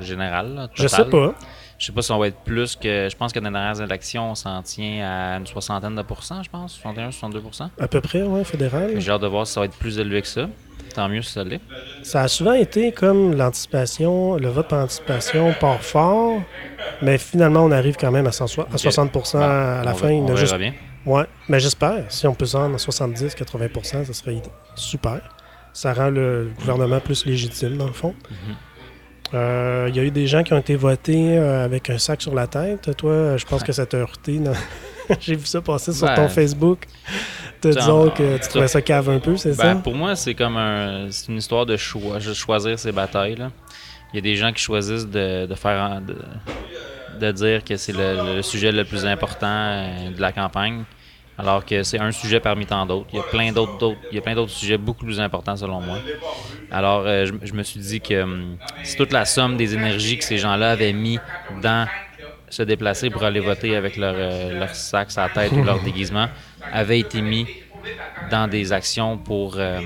général. 0.00 0.54
là, 0.54 0.68
Je 0.74 0.88
sais 0.88 1.04
pas. 1.04 1.34
Je 1.78 1.86
sais 1.86 1.92
pas 1.92 2.02
si 2.02 2.12
on 2.12 2.18
va 2.18 2.28
être 2.28 2.38
plus 2.44 2.76
que. 2.76 3.08
Je 3.10 3.16
pense 3.16 3.32
que 3.32 3.38
dans 3.40 3.46
les 3.48 3.52
dernières 3.52 3.80
élections, 3.80 4.30
on 4.30 4.34
s'en 4.34 4.62
tient 4.62 5.04
à 5.06 5.36
une 5.38 5.46
soixantaine 5.46 5.94
de 5.96 6.02
pourcents, 6.02 6.42
je 6.42 6.48
pense. 6.50 6.74
61, 6.74 7.10
62% 7.10 7.68
À 7.78 7.88
peu 7.88 8.00
près, 8.00 8.22
ouais, 8.22 8.44
fédéral. 8.44 9.00
J'ai 9.00 9.10
hâte 9.10 9.22
de 9.22 9.26
voir 9.26 9.46
si 9.46 9.52
ça 9.54 9.60
va 9.60 9.66
être 9.66 9.76
plus 9.76 9.98
élevé 9.98 10.22
que 10.22 10.28
ça. 10.28 10.48
Tant 10.94 11.08
mieux 11.08 11.22
si 11.22 11.32
ça 11.32 11.42
l'est. 11.42 11.60
Ça 12.04 12.22
a 12.22 12.28
souvent 12.28 12.52
été 12.52 12.92
comme 12.92 13.34
l'anticipation, 13.34 14.36
le 14.36 14.48
vote 14.48 14.68
par 14.68 14.84
anticipation 14.84 15.52
part 15.58 15.82
fort, 15.82 16.40
mais 17.02 17.18
finalement, 17.18 17.64
on 17.64 17.72
arrive 17.72 17.96
quand 17.96 18.12
même 18.12 18.26
à, 18.28 18.32
100 18.32 18.44
à 18.60 18.62
Ok. 18.72 18.78
60 18.78 19.12
Bon, 19.12 19.22
à 19.40 19.82
la 19.84 19.92
on 19.92 19.94
fin. 19.96 20.06
va- 20.06 20.12
on 20.14 20.26
verra 20.26 20.36
juste- 20.38 20.56
bien. 20.56 20.72
Ouais, 21.04 21.24
mais 21.48 21.58
j'espère. 21.58 22.04
Si 22.10 22.26
on 22.28 22.34
peut 22.34 22.46
se 22.46 22.56
rendre 22.56 22.76
à 22.76 22.78
70-80% 22.78 24.04
ça 24.04 24.12
serait 24.12 24.40
super. 24.76 25.20
Ça 25.72 25.92
rend 25.92 26.08
le 26.10 26.50
gouvernement 26.56 27.00
plus 27.00 27.26
légitime, 27.26 27.76
dans 27.76 27.86
le 27.86 27.92
fond. 27.92 28.14
Mhm. 28.30 28.54
Il 29.88 29.96
y 29.96 30.00
a 30.00 30.02
eu 30.02 30.10
des 30.10 30.26
gens 30.26 30.42
qui 30.42 30.52
ont 30.52 30.58
été 30.58 30.76
votés 30.76 31.36
euh, 31.38 31.64
avec 31.64 31.90
un 31.90 31.98
sac 31.98 32.22
sur 32.22 32.34
la 32.34 32.46
tête. 32.46 32.96
Toi, 32.96 33.36
je 33.36 33.44
pense 33.44 33.62
que 33.62 33.72
ça 33.72 33.84
t'a 33.86 33.98
heurté. 33.98 34.40
J'ai 35.20 35.34
vu 35.36 35.44
ça 35.46 35.60
passer 35.60 35.92
sur 35.92 36.06
Ben, 36.06 36.14
ton 36.14 36.28
Facebook. 36.28 36.86
Te 37.60 37.68
disant 37.68 38.08
que 38.10 38.36
tu 38.38 38.48
trouvais 38.48 38.68
ça 38.68 38.80
cave 38.82 39.08
un 39.10 39.18
peu, 39.18 39.36
c'est 39.36 39.56
Ben, 39.56 39.74
ça? 39.74 39.80
pour 39.82 39.94
moi, 39.94 40.16
c'est 40.16 40.34
comme 40.34 40.56
un, 40.56 41.08
une 41.28 41.36
histoire 41.36 41.66
de 41.66 41.76
choix, 41.76 42.18
de 42.18 42.32
choisir 42.34 42.78
ses 42.78 42.92
batailles. 42.92 43.36
Il 44.12 44.16
y 44.16 44.18
a 44.18 44.22
des 44.22 44.36
gens 44.36 44.52
qui 44.52 44.62
choisissent 44.62 45.06
de, 45.08 45.46
de 45.46 45.54
faire, 45.54 46.00
de, 46.00 46.16
de 47.20 47.32
dire 47.32 47.64
que 47.64 47.76
c'est 47.76 47.92
le, 47.92 48.36
le 48.36 48.42
sujet 48.42 48.70
le 48.70 48.84
plus 48.84 49.04
important 49.06 49.46
euh, 49.46 50.10
de 50.14 50.20
la 50.20 50.30
campagne, 50.32 50.84
alors 51.36 51.64
que 51.64 51.82
c'est 51.82 51.98
un 52.00 52.12
sujet 52.12 52.40
parmi 52.40 52.66
tant 52.66 52.86
d'autres. 52.86 53.08
Il 53.12 53.16
y 53.16 53.20
a 53.20 53.24
plein 53.24 53.52
d'autres, 53.52 53.72
d'autres- 53.74 54.02
il 54.10 54.14
y 54.16 54.18
a 54.18 54.22
plein 54.22 54.34
d'autres 54.34 54.52
sujets 54.52 54.78
beaucoup 54.78 55.04
plus 55.04 55.20
importants 55.20 55.56
selon 55.56 55.80
moi. 55.80 56.02
Alors, 56.70 57.06
euh, 57.06 57.26
je, 57.26 57.32
je 57.42 57.52
me 57.54 57.62
suis 57.62 57.80
dit 57.80 58.00
que 58.02 58.22
hum, 58.22 58.58
c'est 58.82 58.96
toute 58.96 59.12
la 59.12 59.24
somme 59.24 59.56
des 59.56 59.74
énergies 59.74 60.18
que 60.18 60.24
ces 60.24 60.38
gens-là 60.38 60.72
avaient 60.72 60.92
mis 60.92 61.22
dans 61.50 61.88
se 62.48 62.62
déplacer 62.62 63.10
pour 63.10 63.24
aller 63.24 63.40
voter 63.40 63.76
avec 63.76 63.96
leur, 63.96 64.14
euh, 64.16 64.52
leur 64.52 64.74
sac 64.74 65.10
à 65.16 65.28
tête 65.28 65.56
ou 65.56 65.62
leur 65.64 65.80
déguisement 65.82 66.28
avait 66.70 67.00
été 67.00 67.22
mis 67.22 67.52
dans 68.20 68.48
des 68.48 68.72
actions 68.72 69.18
pour, 69.18 69.56
euh, 69.58 69.80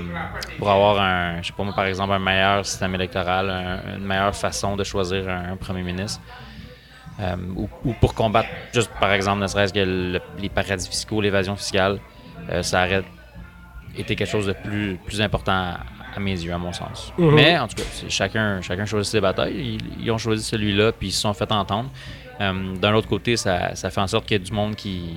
pour 0.57 0.69
avoir 0.69 0.99
un, 0.99 1.41
je 1.41 1.47
sais 1.47 1.53
pas 1.53 1.63
moi, 1.63 1.73
par 1.73 1.85
exemple, 1.85 2.13
un 2.13 2.19
meilleur 2.19 2.65
système 2.65 2.95
électoral, 2.95 3.49
un- 3.49 3.97
une 3.97 4.05
meilleure 4.05 4.35
façon 4.35 4.75
de 4.75 4.83
choisir 4.83 5.27
un, 5.29 5.51
un 5.53 5.57
premier 5.57 5.83
ministre. 5.83 6.21
Euh, 7.19 7.35
ou, 7.55 7.67
ou 7.83 7.93
pour 7.99 8.13
combattre, 8.13 8.47
juste 8.73 8.89
par 8.99 9.11
exemple, 9.11 9.41
ne 9.41 9.47
serait-ce 9.47 9.73
que 9.73 9.79
le- 9.79 10.21
les 10.39 10.47
paradis 10.49 10.87
fiscaux, 10.87 11.19
l'évasion 11.19 11.55
fiscale, 11.57 11.99
euh, 12.49 12.63
ça 12.63 12.85
aurait 12.85 13.03
été 13.97 14.15
quelque 14.15 14.29
chose 14.29 14.45
de 14.45 14.53
plus, 14.53 14.97
plus 15.05 15.19
important 15.21 15.51
à, 16.15 16.19
mes 16.19 16.31
yeux, 16.31 16.53
à 16.53 16.57
mon 16.57 16.71
sens. 16.71 17.11
Mhm. 17.17 17.35
Mais 17.35 17.57
en 17.59 17.67
tout 17.67 17.75
cas, 17.75 17.83
chacun, 18.07 18.61
chacun 18.61 18.85
choisit 18.85 19.11
ses 19.11 19.19
batailles. 19.21 19.53
Ils, 19.55 20.03
ils 20.05 20.11
ont 20.11 20.17
choisi 20.17 20.43
celui-là, 20.43 20.91
puis 20.93 21.09
ils 21.09 21.11
se 21.11 21.21
sont 21.21 21.33
fait 21.33 21.51
entendre. 21.51 21.89
Euh, 22.41 22.75
D'un 22.77 22.93
autre 22.93 23.07
côté, 23.09 23.35
ça, 23.35 23.75
ça 23.75 23.89
fait 23.89 24.01
en 24.01 24.07
sorte 24.07 24.25
qu'il 24.25 24.37
y 24.37 24.41
a 24.41 24.43
du 24.43 24.51
monde 24.53 24.75
qui. 24.75 25.09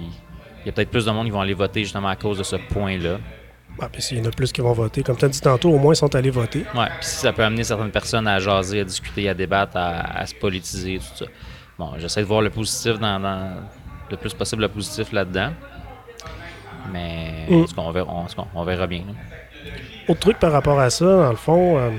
Il 0.64 0.66
y 0.66 0.68
a 0.68 0.72
peut-être 0.72 0.90
plus 0.90 1.04
de 1.06 1.10
monde 1.10 1.26
qui 1.26 1.30
vont 1.32 1.40
aller 1.40 1.54
voter 1.54 1.82
justement 1.84 2.08
à 2.08 2.16
cause 2.16 2.38
de 2.38 2.42
ce 2.44 2.56
point-là. 2.56 3.18
Ah, 3.80 3.88
puis 3.90 4.02
s'il 4.02 4.18
y 4.18 4.20
en 4.20 4.24
a 4.24 4.30
plus 4.30 4.52
qui 4.52 4.60
vont 4.60 4.72
voter, 4.72 5.02
comme 5.02 5.16
tu 5.16 5.24
as 5.24 5.28
dit 5.28 5.40
tantôt, 5.40 5.70
au 5.70 5.78
moins 5.78 5.92
ils 5.94 5.96
sont 5.96 6.14
allés 6.14 6.30
voter. 6.30 6.64
Ouais, 6.74 6.86
puis 6.86 7.06
si 7.08 7.16
ça 7.16 7.32
peut 7.32 7.42
amener 7.42 7.64
certaines 7.64 7.90
personnes 7.90 8.26
à 8.28 8.38
jaser, 8.38 8.80
à 8.80 8.84
discuter, 8.84 9.28
à 9.28 9.34
débattre, 9.34 9.76
à, 9.76 10.18
à 10.18 10.26
se 10.26 10.34
politiser, 10.34 10.98
tout 10.98 11.24
ça. 11.24 11.26
Bon, 11.82 11.90
j'essaie 11.98 12.20
de 12.20 12.26
voir 12.26 12.42
le 12.42 12.50
positif 12.50 13.00
dans, 13.00 13.18
dans- 13.18 13.56
le 14.08 14.16
plus 14.16 14.32
possible 14.34 14.62
le 14.62 14.68
positif 14.68 15.10
là-dedans. 15.12 15.50
Mais 16.92 17.46
Mm. 17.48 17.64
on 17.76 17.90
verra, 17.90 18.26
on 18.54 18.64
verra 18.64 18.86
bien. 18.86 19.00
là. 19.08 19.14
Autre 20.08 20.20
truc 20.20 20.38
par 20.38 20.52
rapport 20.52 20.78
à 20.78 20.90
ça, 20.90 21.04
dans 21.04 21.30
le 21.30 21.36
fond, 21.36 21.78
euh, 21.78 21.90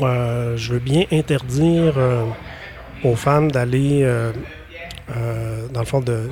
euh, 0.00 0.56
je 0.56 0.74
veux 0.74 0.78
bien 0.78 1.04
interdire 1.10 1.94
euh, 1.96 2.24
aux 3.02 3.16
femmes 3.16 3.50
d'aller, 3.50 4.02
dans 5.72 5.80
le 5.80 5.86
fond, 5.86 6.00
de, 6.00 6.28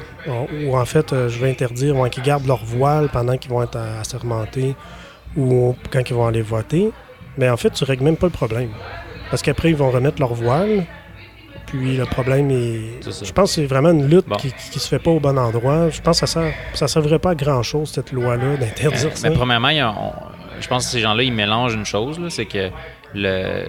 ou 0.67 0.76
en 0.76 0.85
fait, 0.85 1.09
je 1.29 1.38
veux 1.41 1.49
interdire 1.49 1.97
ouais, 1.97 2.11
qu'ils 2.11 2.23
gardent 2.23 2.47
leur 2.47 2.65
voile 2.65 3.09
pendant 3.09 3.37
qu'ils 3.37 3.50
vont 3.50 3.62
être 3.62 3.79
assermentés 4.00 4.76
ou 5.37 5.75
quand 5.91 6.09
ils 6.09 6.15
vont 6.15 6.26
aller 6.26 6.43
voter. 6.43 6.93
Mais 7.38 7.49
en 7.50 7.57
fait, 7.57 7.71
tu 7.71 7.83
règles 7.85 8.05
même 8.05 8.17
pas 8.17 8.26
le 8.26 8.33
problème. 8.33 8.71
Parce 9.31 9.43
qu'après, 9.43 9.71
ils 9.71 9.76
vont 9.76 9.91
remettre 9.91 10.21
leur 10.21 10.35
voile. 10.35 10.85
Puis 11.67 11.97
le 11.97 12.05
problème 12.07 12.51
est. 12.51 13.03
Je 13.25 13.33
pense 13.33 13.51
que 13.51 13.55
c'est 13.63 13.67
vraiment 13.67 13.91
une 13.91 14.09
lutte 14.09 14.27
Bon. 14.29 14.37
qui, 14.37 14.53
qui 14.71 14.79
se 14.79 14.89
fait 14.89 14.99
pas 15.01 15.11
au 15.11 15.19
bon 15.21 15.37
endroit. 15.39 15.91
Je 15.91 16.01
pense 16.01 16.21
que 16.21 16.27
ça 16.27 16.41
ne 16.45 16.51
ça 16.75 16.87
servirait 16.89 17.19
pas 17.19 17.31
à 17.31 17.35
grand 17.35 17.63
chose, 17.63 17.91
cette 17.91 18.13
loi-là, 18.13 18.57
d'interdire 18.57 19.11
Euh, 19.13 19.15
ça. 19.15 19.29
mais 19.29 19.35
premièrement, 19.35 19.69
on- 19.69 20.61
je 20.61 20.69
pense 20.69 20.85
que 20.87 20.93
ces 20.93 21.01
gens-là, 21.01 21.23
ils 21.25 21.33
mélangent 21.33 21.75
une 21.75 21.85
chose, 21.85 22.21
c'est 22.31 22.47
que 22.47 22.71
le, 23.15 23.65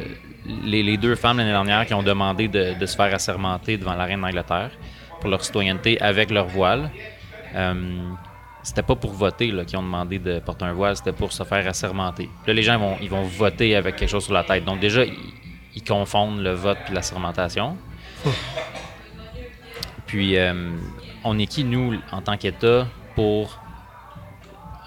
les, 0.64 0.84
les 0.84 0.98
deux 0.98 1.16
femmes 1.16 1.38
l'année 1.38 1.52
dernière 1.52 1.86
qui 1.86 1.94
ont 1.94 2.04
demandé 2.04 2.48
de, 2.48 2.80
de 2.80 2.86
se 2.86 2.96
faire 2.96 3.14
assermenter 3.14 3.78
devant 3.78 3.96
la 3.96 4.06
reine 4.06 4.22
d'Angleterre 4.22 4.72
pour 5.20 5.30
leur 5.30 5.44
citoyenneté 5.44 6.00
avec 6.00 6.30
leur 6.32 6.46
voile, 6.48 6.90
euh, 7.56 7.74
c'était 8.64 8.84
pas 8.84 8.96
pour 8.96 9.12
voter 9.14 9.48
là, 9.52 9.66
qu'ils 9.66 9.78
ont 9.80 9.84
demandé 9.84 10.20
de 10.20 10.40
porter 10.40 10.66
un 10.66 10.74
voile, 10.74 10.96
c'était 10.96 11.12
pour 11.14 11.32
se 11.34 11.44
faire 11.44 11.68
assermenter. 11.68 12.30
Là, 12.46 12.54
les 12.54 12.64
gens 12.64 12.78
vont, 12.78 12.96
ils 13.02 13.10
vont 13.10 13.24
voter 13.24 13.76
avec 13.76 13.96
quelque 13.96 14.10
chose 14.10 14.26
sur 14.26 14.34
la 14.34 14.44
tête. 14.44 14.64
Donc 14.66 14.80
déjà, 14.80 15.04
ils, 15.78 15.84
confondent 15.84 16.40
le 16.40 16.54
vote 16.54 16.78
et 16.90 16.94
l'assermentation. 16.94 17.78
Puis, 20.06 20.38
euh, 20.38 20.72
on 21.24 21.38
est 21.38 21.48
qui, 21.48 21.64
nous, 21.64 21.96
en 22.12 22.22
tant 22.22 22.38
qu'État, 22.38 22.88
pour 23.16 23.60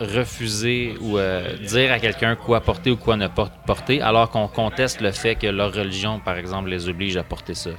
refuser 0.00 0.94
ou 1.00 1.18
euh, 1.18 1.56
dire 1.58 1.92
à 1.92 1.98
quelqu'un 1.98 2.34
quoi 2.34 2.60
porter 2.62 2.90
ou 2.90 2.96
quoi 2.96 3.16
ne 3.16 3.28
porter, 3.28 4.00
alors 4.00 4.30
qu'on 4.30 4.48
conteste 4.48 5.02
le 5.02 5.12
fait 5.12 5.34
que 5.34 5.46
leur 5.46 5.74
religion, 5.74 6.20
par 6.20 6.38
exemple, 6.38 6.70
les 6.70 6.88
oblige 6.88 7.16
à 7.18 7.22
porter 7.22 7.54
ça. 7.54 7.70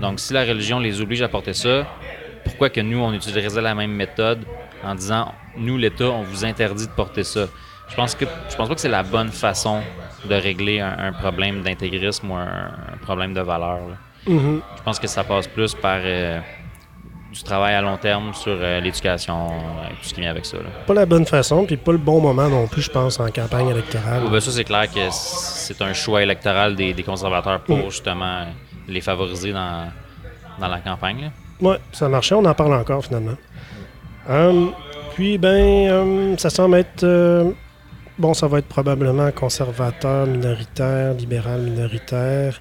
Donc, 0.00 0.18
si 0.18 0.32
la 0.32 0.44
religion 0.44 0.80
les 0.80 1.00
oblige 1.00 1.22
à 1.22 1.28
porter 1.28 1.54
ça, 1.54 1.86
pourquoi 2.44 2.70
que 2.70 2.80
nous, 2.80 2.98
on 2.98 3.12
utiliserait 3.12 3.62
la 3.62 3.74
même 3.74 3.92
méthode 3.92 4.44
en 4.82 4.94
disant, 4.96 5.32
nous, 5.56 5.78
l'État, 5.78 6.10
on 6.10 6.24
vous 6.24 6.44
interdit 6.44 6.86
de 6.86 6.92
porter 6.92 7.22
ça? 7.22 7.46
Je 7.94 8.00
pense 8.00 8.14
que 8.16 8.24
je 8.50 8.56
pense 8.56 8.68
pas 8.68 8.74
que 8.74 8.80
c'est 8.80 8.88
la 8.88 9.04
bonne 9.04 9.30
façon 9.30 9.80
de 10.28 10.34
régler 10.34 10.80
un, 10.80 10.96
un 10.98 11.12
problème 11.12 11.62
d'intégrisme 11.62 12.28
ou 12.30 12.34
un, 12.34 12.42
un 12.92 12.96
problème 13.02 13.32
de 13.34 13.40
valeur. 13.40 13.78
Mhm. 14.26 14.60
Je 14.76 14.82
pense 14.82 14.98
que 14.98 15.06
ça 15.06 15.22
passe 15.22 15.46
plus 15.46 15.74
par 15.74 16.00
euh, 16.02 16.40
du 17.32 17.42
travail 17.44 17.74
à 17.74 17.80
long 17.82 17.96
terme 17.96 18.32
sur 18.34 18.56
euh, 18.58 18.80
l'éducation 18.80 19.46
et 19.90 19.94
tout 20.00 20.04
ce 20.08 20.14
qui 20.14 20.20
vient 20.22 20.30
avec 20.30 20.44
ça. 20.46 20.56
là. 20.56 20.64
pas 20.86 20.94
la 20.94 21.06
bonne 21.06 21.24
façon, 21.26 21.64
puis 21.66 21.76
pas 21.76 21.92
le 21.92 21.98
bon 21.98 22.20
moment 22.20 22.48
non 22.48 22.66
plus, 22.66 22.82
je 22.82 22.90
pense, 22.90 23.20
en 23.20 23.28
campagne 23.30 23.68
électorale. 23.68 24.22
Oh, 24.26 24.30
ben 24.30 24.40
ça, 24.40 24.50
c'est 24.50 24.64
clair 24.64 24.90
que 24.90 25.00
c'est 25.10 25.80
un 25.82 25.92
choix 25.92 26.22
électoral 26.22 26.74
des, 26.74 26.92
des 26.94 27.02
conservateurs 27.04 27.60
pour 27.60 27.78
Mm. 27.78 27.90
justement 27.90 28.46
les 28.88 29.00
favoriser 29.02 29.52
dans, 29.52 29.88
dans 30.58 30.68
la 30.68 30.78
campagne. 30.80 31.30
Ouais, 31.60 31.78
ça 31.92 32.08
marchait, 32.08 32.34
on 32.34 32.44
en 32.44 32.54
parle 32.54 32.74
encore 32.74 33.04
finalement. 33.04 33.36
Hum, 34.28 34.72
puis, 35.14 35.38
ben, 35.38 35.90
hum, 35.92 36.38
ça 36.38 36.50
semble 36.50 36.78
être. 36.78 37.04
Bon, 38.18 38.34
ça 38.34 38.46
va 38.46 38.58
être 38.58 38.68
probablement 38.68 39.30
conservateur 39.32 40.26
minoritaire, 40.26 41.14
libéral 41.14 41.60
minoritaire. 41.62 42.60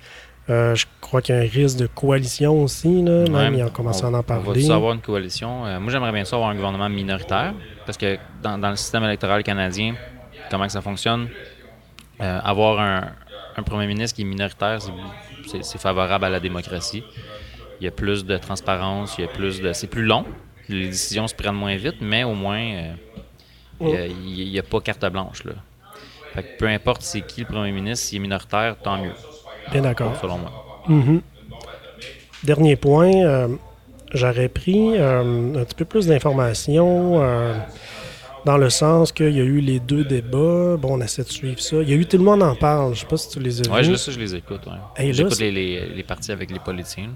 Euh, 0.49 0.75
je 0.75 0.85
crois 0.99 1.21
qu'il 1.21 1.35
y 1.35 1.37
a 1.37 1.41
un 1.41 1.47
risque 1.47 1.77
de 1.77 1.87
coalition 1.87 2.61
aussi, 2.63 3.01
là. 3.01 3.23
Même, 3.29 3.53
ils 3.55 3.63
ont 3.63 3.69
commencé 3.69 4.03
à 4.03 4.07
en 4.07 4.09
On 4.09 4.11
va 4.17 4.23
parler. 4.23 4.69
avoir 4.69 4.93
une 4.93 4.99
coalition. 5.01 5.65
Euh, 5.65 5.79
moi, 5.79 5.89
j'aimerais 5.91 6.11
bien 6.11 6.25
ça 6.25 6.35
avoir 6.35 6.49
un 6.51 6.55
gouvernement 6.55 6.89
minoritaire 6.89 7.53
parce 7.85 7.97
que 7.97 8.17
dans, 8.41 8.57
dans 8.57 8.69
le 8.71 8.75
système 8.75 9.03
électoral 9.05 9.41
canadien, 9.43 9.95
comment 10.51 10.65
que 10.65 10.71
ça 10.73 10.81
fonctionne, 10.81 11.29
euh, 12.21 12.39
avoir 12.43 12.79
un, 12.79 13.11
un 13.55 13.63
premier 13.63 13.87
ministre 13.87 14.15
qui 14.17 14.23
est 14.23 14.25
minoritaire, 14.25 14.79
c'est- 14.81 15.77
favorable 15.77 16.25
à 16.25 16.29
la 16.29 16.39
démocratie. 16.41 17.03
Il 17.79 17.85
y 17.85 17.87
a 17.87 17.91
plus 17.91 18.25
de 18.25 18.37
transparence, 18.37 19.15
il 19.17 19.21
y 19.21 19.23
a 19.25 19.27
plus 19.27 19.61
de. 19.61 19.71
C'est 19.73 19.87
plus 19.87 20.03
long. 20.03 20.25
Les 20.69 20.87
décisions 20.87 21.27
se 21.27 21.35
prennent 21.35 21.55
moins 21.55 21.75
vite, 21.75 21.97
mais 22.01 22.23
au 22.23 22.33
moins, 22.33 22.93
il 23.89 23.95
a- 23.95 24.07
n'y 24.51 24.59
a, 24.59 24.63
pas 24.63 24.79
carte 24.81 25.05
blanche. 25.11 25.43
Là. 25.45 25.53
Fait 26.33 26.43
que 26.43 26.47
peu 26.57 26.67
importe 26.67 27.01
c'est 27.03 27.21
qui 27.21 27.41
le 27.41 27.47
premier 27.47 27.71
ministre, 27.71 28.05
s'il 28.07 28.17
est 28.17 28.21
minoritaire, 28.21 28.75
tant 28.83 28.97
mieux, 28.97 29.11
Bien 29.71 29.81
d'accord. 29.81 30.15
selon 30.21 30.37
moi. 30.39 30.51
Mhm. 30.87 31.21
Dernier 32.43 32.75
point, 32.75 33.13
euh, 33.23 33.47
j'aurais 34.13 34.49
pris 34.49 34.97
euh, 34.97 35.21
un 35.61 35.63
petit 35.63 35.75
peu 35.75 35.85
plus 35.85 36.07
d'informations 36.07 37.21
euh, 37.23 37.53
dans 38.45 38.57
le 38.57 38.69
sens 38.69 39.11
qu'il 39.13 39.29
y 39.31 39.39
a 39.39 39.43
eu 39.43 39.61
les 39.61 39.79
deux 39.79 40.03
débats. 40.03 40.75
Bon, 40.77 40.97
on 40.97 41.01
essaie 41.01 41.23
de 41.23 41.29
suivre 41.29 41.59
ça. 41.61 41.77
Il 41.81 41.89
y 41.89 41.93
a 41.93 41.95
eu 41.95 42.05
Tout 42.05 42.17
le 42.17 42.23
monde 42.23 42.43
en 42.43 42.55
parle. 42.55 42.93
Je 42.95 42.99
sais 43.01 43.05
pas 43.05 43.15
si 43.17 43.29
tu 43.29 43.39
les 43.39 43.61
as 43.61 43.77
vus. 43.81 43.91
je, 43.91 43.95
ça, 43.95 44.11
je 44.11 44.19
les 44.19 44.35
écoute. 44.35 44.61
ouais. 44.67 44.73
Hey, 45.01 45.07
là, 45.07 45.13
J'écoute 45.13 45.39
les, 45.39 45.51
les, 45.51 45.87
les 45.87 46.03
parties 46.03 46.31
avec 46.33 46.51
les 46.51 46.59
politiciens. 46.59 47.05
là. 47.07 47.11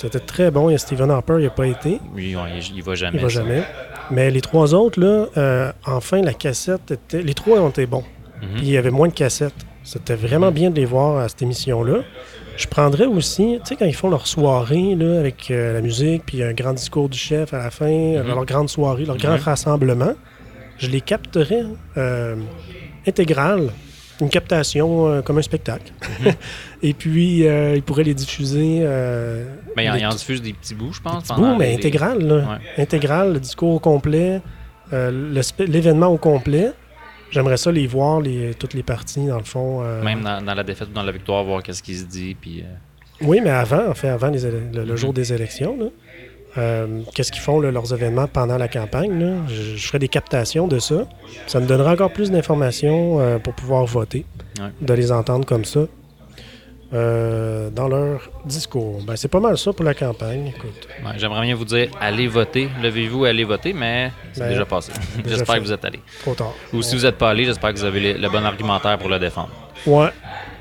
C'était 0.00 0.20
très 0.20 0.52
bon. 0.52 0.68
Il 0.68 0.72
y 0.72 0.74
a 0.76 0.78
Stephen 0.78 1.10
Harper, 1.10 1.36
il 1.40 1.44
n'a 1.44 1.50
pas 1.50 1.66
été. 1.66 1.98
Ouais, 2.14 2.22
il, 2.22 2.38
il 2.76 2.82
va 2.84 2.94
jamais. 2.94 3.18
Il 3.18 3.20
va 3.22 3.28
ça. 3.28 3.34
jamais. 3.42 3.64
Mais 4.12 4.30
les 4.30 4.40
trois 4.40 4.72
autres, 4.72 5.00
là, 5.00 5.26
euh, 5.36 5.72
enfin, 5.86 6.22
la 6.22 6.34
cassette 6.34 6.92
était. 6.92 7.20
Les 7.20 7.34
trois 7.34 7.58
ont 7.58 7.70
été 7.70 7.84
bons. 7.86 8.04
Mhm. 8.40 8.48
Puis 8.56 8.66
il 8.66 8.70
y 8.70 8.76
avait 8.76 8.92
moins 8.92 9.08
de 9.08 9.12
cassettes. 9.12 9.66
C'était 9.82 10.14
vraiment 10.14 10.52
bien 10.52 10.70
de 10.70 10.76
les 10.76 10.84
voir 10.84 11.18
à 11.18 11.28
cette 11.28 11.42
émission-là. 11.42 11.98
Je 12.56 12.66
prendrais 12.68 13.06
aussi, 13.06 13.58
tu 13.64 13.68
sais, 13.70 13.76
quand 13.76 13.86
ils 13.86 13.94
font 13.94 14.10
leur 14.10 14.26
soirée 14.28 14.94
là, 14.94 15.18
avec 15.18 15.50
euh, 15.50 15.72
la 15.74 15.80
musique, 15.80 16.22
puis 16.26 16.42
un 16.44 16.52
grand 16.52 16.74
discours 16.74 17.08
du 17.08 17.18
chef 17.18 17.52
à 17.52 17.58
la 17.58 17.70
fin, 17.70 17.86
euh, 17.90 18.22
leur 18.22 18.44
grande 18.44 18.68
soirée, 18.68 19.04
leur 19.04 19.16
grand 19.16 19.34
Mhm. 19.34 19.40
rassemblement, 19.42 20.12
je 20.78 20.88
les 20.88 21.00
capterais 21.00 21.64
euh, 21.96 22.36
intégrales. 23.06 23.70
Une 24.20 24.28
captation 24.30 25.06
euh, 25.08 25.22
comme 25.22 25.38
un 25.38 25.42
spectacle. 25.42 25.92
Mhm. 26.20 26.32
Et 26.82 26.92
puis, 26.94 27.46
euh, 27.46 27.74
ils 27.76 27.82
pourraient 27.82 28.02
les 28.04 28.14
diffuser. 28.14 28.80
euh, 28.82 29.44
Mais 29.76 29.84
il 29.84 29.90
en, 29.90 29.94
les 29.94 30.00
il 30.00 30.06
en 30.06 30.10
diffuse 30.10 30.42
des 30.42 30.52
petits 30.52 30.74
bouts, 30.74 30.92
je 30.92 31.00
pense. 31.00 31.28
bouts, 31.28 31.34
pendant 31.34 31.56
mais 31.56 31.68
les- 31.70 31.74
intégral, 31.76 32.18
là. 32.26 32.36
Ouais. 32.76 32.82
Intégral, 32.82 33.34
le 33.34 33.40
discours 33.40 33.74
au 33.74 33.78
complet, 33.78 34.40
euh, 34.92 35.42
l'événement 35.60 36.08
au 36.08 36.18
complet. 36.18 36.72
J'aimerais 37.30 37.58
ça 37.58 37.70
les 37.70 37.86
voir, 37.86 38.20
les, 38.20 38.54
toutes 38.54 38.74
les 38.74 38.82
parties, 38.82 39.26
dans 39.26 39.36
le 39.38 39.44
fond. 39.44 39.82
euh, 39.82 40.02
Même 40.02 40.22
dans, 40.22 40.42
dans 40.42 40.54
la 40.54 40.64
défaite 40.64 40.88
ou 40.90 40.94
dans 40.94 41.02
la 41.02 41.12
victoire, 41.12 41.44
voir 41.44 41.62
qu'est-ce 41.62 41.82
qui 41.82 41.94
se 41.94 42.04
dit. 42.06 42.34
Puis, 42.40 42.62
euh, 42.62 42.64
Oui, 43.26 43.40
mais 43.42 43.50
avant, 43.50 43.88
en 43.88 43.94
fait, 43.94 44.08
avant 44.08 44.28
les 44.30 44.40
le, 44.40 44.60
le 44.72 44.84
Mhm. 44.84 44.96
jour 44.96 45.12
des 45.12 45.32
élections, 45.32 45.76
là, 45.78 45.86
euh, 46.58 47.00
qu'est-ce 47.14 47.30
qu'ils 47.32 47.40
font, 47.42 47.60
là, 47.60 47.70
leurs 47.70 47.92
événements 47.94 48.26
pendant 48.26 48.58
la 48.58 48.68
campagne? 48.68 49.18
là? 49.18 49.36
Je, 49.48 49.76
je 49.76 49.86
ferai 49.86 49.98
des 49.98 50.08
captations 50.08 50.66
de 50.68 50.78
ça. 50.78 51.06
Ça 51.46 51.60
me 51.60 51.66
donnera 51.66 51.92
encore 51.92 52.10
plus 52.12 52.30
d'informations 52.30 53.20
euh, 53.20 53.38
pour 53.38 53.54
pouvoir 53.54 53.84
voter, 53.86 54.26
Ouais. 54.60 54.70
de 54.80 54.92
les 54.94 55.12
entendre 55.12 55.46
comme 55.46 55.64
ça. 55.64 55.80
euh, 56.94 57.68
dans 57.68 57.86
leur 57.86 58.30
discours. 58.46 59.02
Ben, 59.06 59.14
c'est 59.14 59.28
pas 59.28 59.40
mal 59.40 59.58
ça 59.58 59.72
pour 59.74 59.84
la 59.84 59.92
campagne. 59.92 60.46
Écoute, 60.56 60.88
Ouais, 61.04 61.12
J'aimerais 61.18 61.42
bien 61.42 61.54
vous 61.54 61.66
dire 61.66 61.90
allez 62.00 62.26
voter. 62.28 62.68
Levez-vous, 62.82 63.26
allez 63.26 63.44
voter, 63.44 63.74
mais 63.74 64.10
c'est 64.32 64.40
Ben, 64.40 64.48
déjà 64.48 64.64
passé. 64.64 64.92
j'espère 65.26 65.56
que 65.56 65.60
vous 65.60 65.72
êtes 65.72 65.84
allés. 65.84 66.00
trop 66.22 66.34
tard. 66.34 66.54
Ou 66.72 66.80
si 66.80 66.96
vous 66.96 67.02
n'êtes 67.02 67.18
pas 67.18 67.28
allés, 67.30 67.44
j'espère 67.44 67.74
que 67.74 67.78
vous 67.78 67.84
avez 67.84 68.14
le, 68.14 68.18
le 68.20 68.28
bon 68.30 68.42
argumentaire 68.42 68.96
pour 68.98 69.10
le 69.10 69.18
défendre. 69.18 69.50
Ouais, 69.86 70.08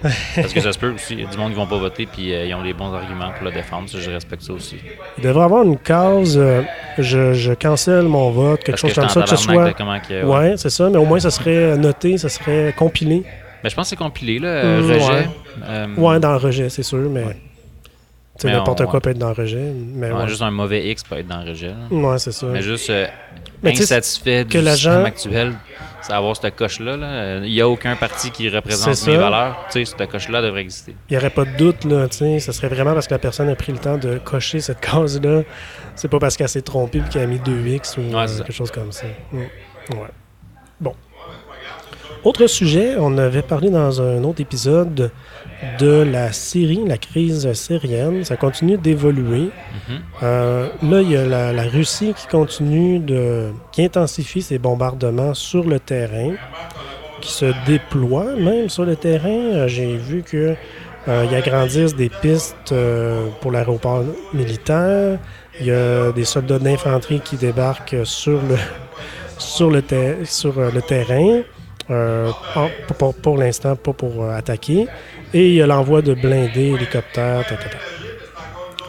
Parce 0.01 0.53
que 0.53 0.59
ça 0.61 0.71
se 0.71 0.77
peut 0.79 0.91
aussi, 0.91 1.13
il 1.15 1.21
y 1.21 1.23
a 1.23 1.27
du 1.27 1.37
monde 1.37 1.49
qui 1.51 1.55
vont 1.55 1.65
pas 1.67 1.77
voter 1.77 2.05
puis 2.05 2.33
euh, 2.33 2.45
ils 2.45 2.53
ont 2.53 2.61
les 2.61 2.73
bons 2.73 2.93
arguments 2.93 3.31
pour 3.31 3.45
le 3.45 3.51
défendre. 3.51 3.89
Ça, 3.89 3.99
je 3.99 4.09
respecte 4.11 4.43
ça 4.43 4.53
aussi. 4.53 4.77
il 5.17 5.23
devrait 5.23 5.41
y 5.41 5.45
avoir 5.45 5.63
une 5.63 5.77
case. 5.77 6.37
euh, 6.37 6.61
je, 6.99 7.33
je 7.33 7.53
cancelle 7.53 8.03
mon 8.05 8.29
vote, 8.31 8.63
quelque 8.63 8.71
Parce 8.71 8.81
chose 8.81 8.93
que 8.93 8.99
comme 9.01 9.09
ça, 9.09 9.21
que 9.23 9.29
ce 9.29 9.35
soit. 9.37 9.73
que- 9.73 10.23
Ouais, 10.23 10.23
ouais. 10.23 10.57
c'est 10.57 10.69
ça, 10.69 10.89
mais 10.89 10.97
au 10.97 11.05
moins 11.05 11.19
ça 11.19 11.31
serait 11.31 11.77
noté, 11.77 12.17
ça 12.17 12.29
serait 12.29 12.73
compilé. 12.77 13.23
Mais 13.63 13.69
je 13.69 13.75
pense 13.75 13.85
que 13.85 13.89
c'est 13.89 13.95
compilé, 13.95 14.39
là, 14.39 14.47
euh, 14.47 14.81
Mm, 14.81 14.91
rejet. 14.91 15.11
ouais. 15.11 15.27
Euh, 15.67 15.87
Ouais, 15.97 16.19
dans 16.19 16.31
le 16.31 16.37
rejet, 16.37 16.69
c'est 16.69 16.83
sûr, 16.83 17.09
mais. 17.09 17.23
Ouais. 17.23 17.37
N'importe 18.43 18.83
quoi 18.85 18.93
ouais. 18.95 18.99
peut 19.01 19.09
être 19.11 19.17
dans 19.17 19.29
le 19.29 19.33
rejet. 19.33 19.71
Mais 19.75 20.11
ouais, 20.11 20.19
ouais, 20.21 20.27
Juste 20.27 20.41
un 20.41 20.51
mauvais 20.51 20.87
X 20.89 21.03
peut 21.03 21.17
être 21.17 21.27
dans 21.27 21.41
le 21.43 21.49
rejet. 21.51 21.69
là. 21.69 21.75
Ouais, 21.97 22.19
c'est 22.19 22.31
ça. 22.31 22.47
Mais 22.47 22.61
juste 22.61 22.89
euh, 22.89 23.07
Mais 23.63 23.71
insatisfait 23.71 24.43
que 24.45 24.57
du 24.57 24.61
l'agent- 24.61 24.91
système 24.91 25.05
actuel, 25.05 25.53
c'est 26.01 26.13
avoir 26.13 26.35
cette 26.37 26.55
coche-là. 26.55 26.95
là. 26.97 27.37
Il 27.43 27.51
n'y 27.51 27.59
a 27.61 27.67
aucun 27.67 27.95
parti 27.95 28.29
qui 28.31 28.47
représente 28.49 29.07
mes 29.07 29.17
valeurs. 29.17 29.57
Tu 29.71 29.85
sais, 29.85 29.95
cette 29.97 30.09
coche-là 30.09 30.41
devrait 30.41 30.61
exister. 30.61 30.95
Il 31.09 31.13
n'y 31.13 31.17
aurait 31.17 31.29
pas 31.31 31.45
de 31.45 31.57
doute, 31.57 31.83
là, 31.85 32.07
tu 32.07 32.17
sais. 32.17 32.39
Ce 32.39 32.51
serait 32.51 32.67
vraiment 32.69 32.93
parce 32.93 33.07
que 33.07 33.13
la 33.13 33.19
personne 33.19 33.49
a 33.49 33.55
pris 33.55 33.71
le 33.71 33.79
temps 33.79 33.97
de 33.97 34.17
cocher 34.19 34.59
cette 34.59 34.79
case-là. 34.79 35.41
C'est 35.95 36.07
pas 36.07 36.19
parce 36.19 36.37
qu'elle 36.37 36.49
s'est 36.49 36.61
trompée 36.61 36.99
et 36.99 37.09
qu'elle 37.09 37.23
a 37.23 37.25
mis 37.27 37.39
2X 37.39 37.97
ou 37.99 38.15
euh, 38.15 38.27
quelque 38.37 38.53
chose 38.53 38.71
comme 38.71 38.91
ça. 38.91 39.07
Mm. 39.31 39.37
Ouais. 39.93 40.07
Bon. 40.79 40.93
Autre 42.23 42.47
sujet, 42.47 42.95
on 42.97 43.17
avait 43.17 43.41
parlé 43.41 43.69
dans 43.69 44.01
un 44.01 44.23
autre 44.23 44.41
épisode 44.41 45.11
de 45.79 46.03
la 46.03 46.31
Syrie, 46.31 46.81
la 46.87 46.97
crise 46.97 47.51
syrienne. 47.53 48.23
Ça 48.23 48.35
continue 48.37 48.77
d'évoluer. 48.77 49.49
Mhm. 49.89 49.99
Euh, 50.23 50.67
là, 50.83 51.01
il 51.01 51.11
y 51.11 51.17
a 51.17 51.25
la, 51.25 51.53
la 51.53 51.63
Russie 51.63 52.13
qui 52.15 52.27
continue 52.27 52.99
de. 52.99 53.49
qui 53.71 53.83
intensifie 53.83 54.41
ses 54.41 54.59
bombardements 54.59 55.33
sur 55.33 55.63
le 55.63 55.79
terrain, 55.79 56.33
qui 57.21 57.31
se 57.31 57.45
déploie 57.65 58.35
même 58.35 58.69
sur 58.69 58.85
le 58.85 58.95
terrain. 58.95 59.29
Euh, 59.29 59.67
J'ai 59.67 59.97
vu 59.97 60.23
que 60.23 60.55
euh, 61.07 61.25
ils 61.29 61.35
agrandissent 61.35 61.95
des 61.95 62.09
pistes 62.09 62.71
euh, 62.71 63.27
pour 63.41 63.51
l'aéroport 63.51 64.03
militaire. 64.33 65.17
Il 65.59 65.65
y 65.67 65.71
a 65.71 66.11
des 66.11 66.25
soldats 66.25 66.59
d'infanterie 66.59 67.19
qui 67.21 67.35
débarquent 67.35 67.95
sur 68.03 68.39
le 68.49 68.57
sur 69.39 69.69
le, 69.71 69.81
ter- 69.81 70.17
sur 70.25 70.53
le 70.59 70.81
terrain. 70.81 71.41
Euh, 71.89 72.29
pour, 72.53 72.95
pour- 72.97 73.15
pour 73.15 73.37
l'instant, 73.37 73.75
pas 73.77 73.93
pour 73.93 74.25
attaquer. 74.29 74.87
Et 75.33 75.49
il 75.49 75.53
y 75.55 75.61
a 75.61 75.67
l'envoi 75.67 76.01
de 76.01 76.13
blindés, 76.13 76.71
hélicoptères, 76.75 77.45
ta, 77.47 77.55
ta, 77.55 77.69
ta. 77.69 77.77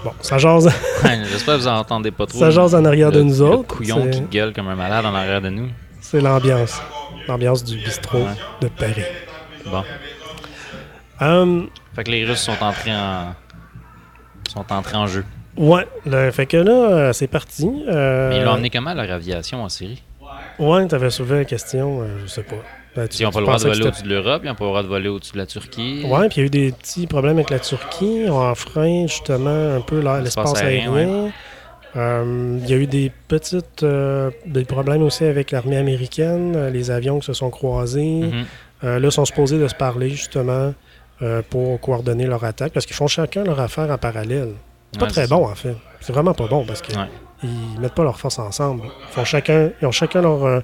Bon, 0.04 0.12
ça 0.20 0.38
jase, 0.38 0.70
J'espère 1.30 1.56
que 1.56 1.60
vous 1.60 1.66
entendez 1.66 2.10
pas 2.12 2.26
trop. 2.26 2.38
ça 2.38 2.50
jase 2.50 2.74
en 2.74 2.84
arrière 2.84 3.10
de 3.10 3.20
nous 3.22 3.34
le 3.38 3.42
autres. 3.42 3.76
couillon 3.76 4.04
C'est- 4.04 4.10
qui 4.10 4.20
gueule 4.38 4.52
comme 4.52 4.68
un 4.68 4.76
malade 4.76 5.04
en 5.04 5.14
arrière 5.14 5.40
de 5.40 5.48
nous. 5.48 5.68
C'est 6.00 6.20
l'ambiance. 6.20 6.80
L'ambiance 7.26 7.64
du 7.64 7.76
bistrot 7.76 8.18
Ouais. 8.18 8.24
de 8.60 8.68
Paris. 8.68 9.02
Bon. 9.66 9.82
Hum, 11.20 11.68
Fait 11.94 12.04
que 12.04 12.10
les 12.10 12.24
Russes 12.24 12.40
sont 12.42 12.62
entrés 12.62 12.94
en 12.94 13.34
sont 14.48 14.64
entrés 14.72 14.96
en 14.96 15.06
jeu. 15.06 15.24
ouais, 15.56 15.86
là, 16.06 16.30
fait 16.32 16.46
que 16.46 16.56
là, 16.56 16.72
euh, 16.72 17.12
c'est 17.12 17.26
parti. 17.26 17.68
Euh, 17.88 18.30
Mais 18.30 18.38
ils 18.38 18.44
l'ont 18.44 18.52
emmené 18.52 18.70
comment 18.70 18.94
leur 18.94 19.10
aviation 19.10 19.62
en 19.62 19.68
Syrie? 19.68 20.02
Ouais, 20.58 20.86
t'avais 20.86 21.10
soulevé 21.10 21.38
la 21.38 21.44
question, 21.44 22.00
euh, 22.02 22.06
je 22.22 22.26
sais 22.28 22.42
pas. 22.44 22.54
Ben, 22.96 23.06
tu- 23.08 23.22
Ils 23.22 23.24
n'ont 23.24 23.30
pas 23.30 23.40
le 23.40 23.46
droit 23.46 23.58
de 23.58 23.62
voler 23.64 23.82
au-dessus 23.86 24.02
de 24.02 24.08
l'Europe, 24.08 24.42
ils 24.44 24.48
n'ont 24.48 24.54
pas 24.54 24.64
le 24.64 24.70
droit 24.70 24.82
de 24.82 24.88
voler 24.88 25.08
au-dessus 25.08 25.32
de 25.32 25.38
la 25.38 25.46
Turquie. 25.46 26.04
Ouais, 26.06 26.28
puis 26.28 26.36
il 26.36 26.40
y 26.40 26.42
a 26.42 26.46
eu 26.46 26.50
des 26.50 26.72
petits 26.72 27.06
problèmes 27.06 27.36
avec 27.36 27.50
la 27.50 27.58
Turquie. 27.60 28.22
Ils 28.24 28.30
ont 28.30 28.40
enfreint 28.50 29.06
justement 29.06 29.76
un 29.76 29.80
peu 29.80 30.00
l'espace 30.22 30.56
aérien. 30.60 31.30
Euh, 31.96 32.58
il 32.62 32.68
y 32.68 32.74
a 32.74 32.76
eu 32.76 32.86
des 32.86 33.10
petites 33.28 33.82
euh, 33.82 34.30
des 34.46 34.64
problèmes 34.64 35.02
aussi 35.02 35.24
avec 35.24 35.50
l'armée 35.52 35.76
américaine, 35.78 36.68
les 36.68 36.90
avions 36.90 37.18
qui 37.18 37.26
se 37.26 37.32
sont 37.32 37.50
croisés. 37.50 38.02
Mhm. 38.22 38.44
Euh, 38.84 38.98
là, 39.00 39.08
ils 39.08 39.12
sont 39.12 39.24
supposés 39.24 39.58
de 39.58 39.66
se 39.68 39.74
parler 39.74 40.10
justement 40.10 40.74
euh, 41.22 41.42
pour 41.48 41.80
coordonner 41.80 42.26
leur 42.26 42.44
attaque 42.44 42.72
parce 42.72 42.84
qu'ils 42.86 42.94
font 42.94 43.06
chacun 43.08 43.42
leur 43.42 43.58
affaire 43.58 43.90
en 43.90 43.98
parallèle. 43.98 44.50
C'est 44.92 44.98
pas 45.00 45.06
Ouais, 45.06 45.12
très 45.12 45.26
bon 45.26 45.46
en 45.46 45.54
fait. 45.54 45.74
C'est 46.00 46.12
vraiment 46.12 46.34
pas 46.34 46.46
bon 46.46 46.64
parce 46.64 46.82
qu'ils 46.82 46.96
Ouais. 46.96 47.08
mettent 47.80 47.94
pas 47.94 48.04
leurs 48.04 48.18
forces 48.20 48.38
ensemble. 48.38 48.82
Ils, 48.84 49.12
font 49.14 49.24
chacun, 49.24 49.70
ils 49.82 49.86
ont 49.86 49.90
chacun 49.92 50.20
leur, 50.22 50.62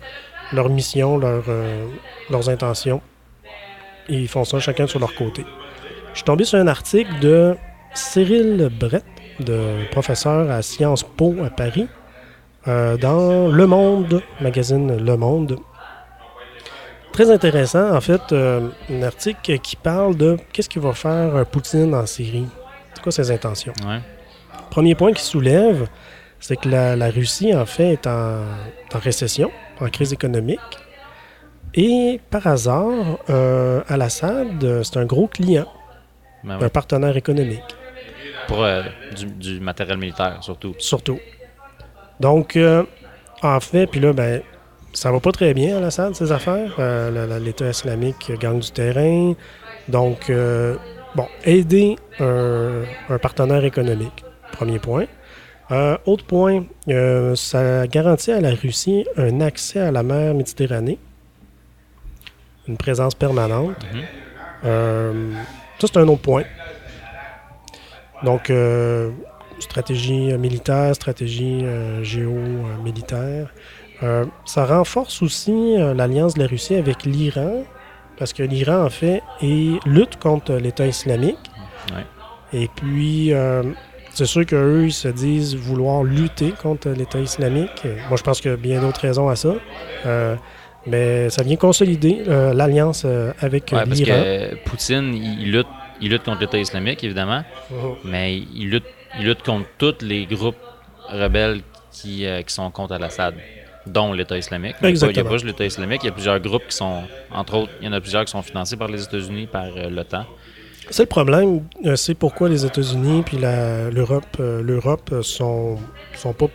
leur 0.52 0.68
mission, 0.68 1.18
leur, 1.18 1.44
euh, 1.48 1.86
leurs 2.30 2.48
intentions. 2.48 3.00
Et 4.08 4.14
ils 4.14 4.28
font 4.28 4.44
ça 4.44 4.58
chacun 4.60 4.86
sur 4.86 5.00
leur 5.00 5.14
côté. 5.14 5.44
Je 6.12 6.18
suis 6.18 6.24
tombé 6.24 6.44
sur 6.44 6.58
un 6.58 6.66
article 6.66 7.18
de 7.20 7.56
Cyril 7.94 8.70
Brett, 8.78 9.04
de 9.40 9.90
professeur 9.90 10.50
à 10.50 10.62
Sciences 10.62 11.02
Po 11.02 11.34
à 11.44 11.50
Paris, 11.50 11.88
euh, 12.68 12.96
dans 12.96 13.48
Le 13.48 13.66
Monde, 13.66 14.22
magazine 14.40 14.96
Le 15.04 15.16
Monde. 15.16 15.56
Très 17.12 17.30
intéressant, 17.30 17.94
en 17.94 18.00
fait, 18.00 18.32
euh, 18.32 18.68
un 18.90 19.02
article 19.02 19.58
qui 19.58 19.76
parle 19.76 20.16
de 20.16 20.36
qu'est-ce 20.52 20.68
qu'il 20.68 20.82
va 20.82 20.92
faire 20.92 21.46
Poutine 21.46 21.94
en 21.94 22.06
Syrie. 22.06 22.46
C'est 22.94 23.02
quoi 23.02 23.12
ses 23.12 23.30
intentions? 23.30 23.72
Ouais. 23.86 24.00
Premier 24.70 24.94
point 24.96 25.12
qu'il 25.12 25.24
soulève, 25.24 25.86
c'est 26.40 26.56
que 26.56 26.68
la, 26.68 26.96
la 26.96 27.10
Russie, 27.10 27.54
en 27.54 27.66
fait, 27.66 27.92
est 27.92 28.06
en, 28.06 28.40
en 28.94 28.98
récession, 28.98 29.50
en 29.80 29.88
crise 29.88 30.12
économique. 30.12 30.60
Et 31.74 32.20
par 32.30 32.46
hasard, 32.46 33.18
euh, 33.30 33.82
Al-Assad, 33.88 34.82
c'est 34.84 34.96
un 34.96 35.04
gros 35.06 35.26
client, 35.26 35.66
Ben 36.44 36.62
un 36.62 36.68
partenaire 36.68 37.16
économique, 37.16 37.64
Pour 38.46 38.62
euh, 38.62 38.82
du, 39.16 39.26
du 39.26 39.60
matériel 39.60 39.98
militaire, 39.98 40.38
surtout. 40.40 40.74
surtout. 40.78 41.18
Donc, 42.20 42.56
euh, 42.56 42.84
en 43.42 43.58
fait, 43.58 43.88
puis 43.88 43.98
là, 43.98 44.12
ben, 44.12 44.40
ça 44.92 45.10
va 45.10 45.18
pas 45.18 45.32
très 45.32 45.52
bien, 45.52 45.76
Al-Assad, 45.78 46.14
ses 46.14 46.30
affaires. 46.30 46.76
L'État 47.40 47.68
islamique 47.68 48.30
gagne 48.38 48.60
du 48.60 48.70
terrain. 48.70 49.34
Donc, 49.88 50.30
bon, 51.16 51.26
aider 51.44 51.96
un, 52.20 52.82
un 53.08 53.18
partenaire 53.18 53.64
économique, 53.64 54.24
premier 54.52 54.78
point. 54.78 55.06
Euh, 55.70 55.96
autre 56.04 56.24
point, 56.24 56.64
euh, 56.88 57.34
ça 57.36 57.86
garantit 57.86 58.32
à 58.32 58.40
la 58.40 58.54
Russie 58.54 59.06
un 59.16 59.40
accès 59.40 59.80
à 59.80 59.90
la 59.90 60.02
mer 60.02 60.34
Méditerranée, 60.34 60.98
une 62.68 62.76
présence 62.76 63.14
permanente. 63.14 63.76
Mhm. 63.92 64.02
Euh, 64.66 65.32
ça, 65.78 65.86
c'est 65.86 65.96
un 65.98 66.08
autre 66.08 66.22
point. 66.22 66.44
Donc, 68.22 68.50
stratégie 69.58 70.32
militaire, 70.38 70.94
stratégie 70.94 71.64
géomilitaire. 72.02 73.52
Ça 74.46 74.64
renforce 74.64 75.20
aussi 75.22 75.76
l'alliance 75.76 76.34
de 76.34 76.40
la 76.40 76.46
Russie 76.46 76.74
avec 76.74 77.04
l'Iran, 77.04 77.64
parce 78.16 78.32
que 78.32 78.42
l'Iran, 78.42 78.84
en 78.84 78.90
fait, 78.90 79.22
est, 79.42 79.78
lutte 79.86 80.18
contre 80.18 80.54
l'État 80.54 80.86
islamique. 80.86 81.36
Ouais. 81.92 82.60
Et 82.62 82.68
puis, 82.74 83.34
c'est 84.14 84.26
sûr 84.26 84.46
qu'eux, 84.46 84.84
ils 84.86 84.92
se 84.92 85.08
disent 85.08 85.56
vouloir 85.56 86.02
lutter 86.04 86.52
contre 86.52 86.88
l'État 86.90 87.18
islamique. 87.20 87.82
Moi, 88.08 88.16
je 88.16 88.22
pense 88.22 88.40
qu'il 88.40 88.50
y 88.50 88.54
a 88.54 88.56
bien 88.56 88.80
d'autres 88.80 89.00
raisons 89.00 89.28
à 89.28 89.36
ça. 89.36 89.54
Euh, 90.06 90.36
mais 90.86 91.30
ça 91.30 91.42
vient 91.42 91.56
consolider 91.56 92.22
euh, 92.28 92.52
l'alliance 92.52 93.02
euh, 93.06 93.32
avec 93.40 93.70
Ouais, 93.72 93.84
parce 93.86 93.98
l'Iran. 93.98 94.16
que 94.22 94.54
Poutine, 94.64 95.14
il, 95.14 95.50
lutte, 95.52 95.66
il 96.00 96.10
lutte 96.10 96.24
contre 96.24 96.40
l'État 96.40 96.58
islamique, 96.58 97.02
évidemment, 97.02 97.42
Mhm. 97.70 97.76
mais 98.04 98.36
il 98.36 98.70
lutte, 98.70 98.84
il 99.18 99.26
lutte 99.26 99.42
contre 99.42 99.66
tous 99.78 99.94
les 100.02 100.26
groupes 100.26 100.56
rebelles 101.08 101.60
qui, 101.90 102.26
qui 102.46 102.52
sont 102.54 102.70
contre 102.70 102.92
Al-Assad, 102.94 103.34
dont 103.86 104.12
l'État 104.12 104.36
islamique. 104.36 104.76
Pas- 104.80 104.90
Il 104.90 104.94
n'y 105.12 105.18
a 105.18 105.24
pas 105.24 105.30
juste 105.32 105.46
l'État 105.46 105.64
islamique, 105.64 106.00
il 106.02 106.06
y 106.06 106.10
a 106.10 106.12
plusieurs 106.12 106.38
groupes 106.40 106.66
qui 106.68 106.76
sont, 106.76 107.02
entre 107.32 107.54
autres, 107.54 107.72
il 107.80 107.86
y 107.86 107.88
en 107.88 107.92
a 107.92 108.00
plusieurs 108.00 108.24
qui 108.26 108.32
sont 108.32 108.42
financés 108.42 108.76
par 108.76 108.88
les 108.88 109.02
États-Unis, 109.02 109.46
par 109.46 109.66
l'OTAN. 109.90 110.26
C'est 110.90 111.04
le 111.04 111.08
problème, 111.08 111.62
euh, 111.86 111.96
c'est 111.96 112.14
pourquoi 112.14 112.48
les 112.48 112.64
États-Unis 112.66 113.22
puis 113.24 113.38
l'Europe 113.38 114.24
euh, 114.40 114.62
l'Europe 114.62 115.10
euh, 115.12 115.22
sont 115.22 115.78
sont 116.14 116.32
pas 116.32 116.46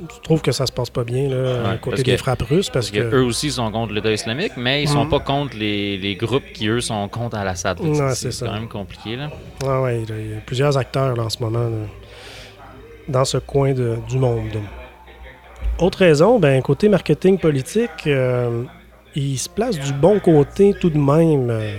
je 0.00 0.20
trouve 0.22 0.40
que 0.42 0.52
ça 0.52 0.64
se 0.64 0.70
passe 0.70 0.90
pas 0.90 1.02
bien 1.02 1.28
là, 1.28 1.76
côté 1.82 2.04
que- 2.04 2.10
des 2.12 2.16
frappes 2.16 2.42
russes 2.42 2.70
parce 2.70 2.90
Parce 2.90 3.04
que 3.04 3.10
que 3.10 3.16
eux 3.16 3.24
aussi 3.24 3.50
sont 3.50 3.68
contre 3.72 3.92
l'État 3.92 4.12
islamique, 4.12 4.52
mais 4.56 4.82
ils 4.84 4.88
sont 4.88 5.04
Mhm. 5.06 5.10
pas 5.10 5.18
contre 5.18 5.56
les, 5.56 5.96
les 5.98 6.14
groupes 6.14 6.44
qui, 6.54 6.68
eux, 6.68 6.80
sont 6.80 7.08
contre 7.08 7.36
Al-Assad. 7.36 7.78
C'est 8.14 8.46
quand 8.46 8.52
même 8.52 8.68
compliqué, 8.68 9.16
là. 9.16 9.28
Ah 9.66 9.80
ouais, 9.82 10.02
il 10.02 10.08
y 10.08 10.12
a- 10.12 10.20
il 10.20 10.30
y 10.30 10.34
a 10.34 10.40
plusieurs 10.46 10.76
acteurs 10.78 11.16
là, 11.16 11.24
en 11.24 11.28
ce 11.30 11.42
moment 11.42 11.64
là, 11.64 11.86
dans 13.08 13.24
ce 13.24 13.38
coin 13.38 13.72
de- 13.72 13.96
du 14.08 14.18
monde. 14.18 14.58
Autre 15.80 15.98
raison, 15.98 16.38
ben 16.38 16.62
côté 16.62 16.88
marketing 16.88 17.38
politique, 17.38 18.06
euh, 18.06 18.62
il 19.16 19.36
se 19.36 19.48
place 19.48 19.78
du 19.80 19.92
bon 19.94 20.20
côté 20.20 20.74
tout 20.80 20.90
de 20.90 20.98
même. 20.98 21.50
euh, 21.50 21.72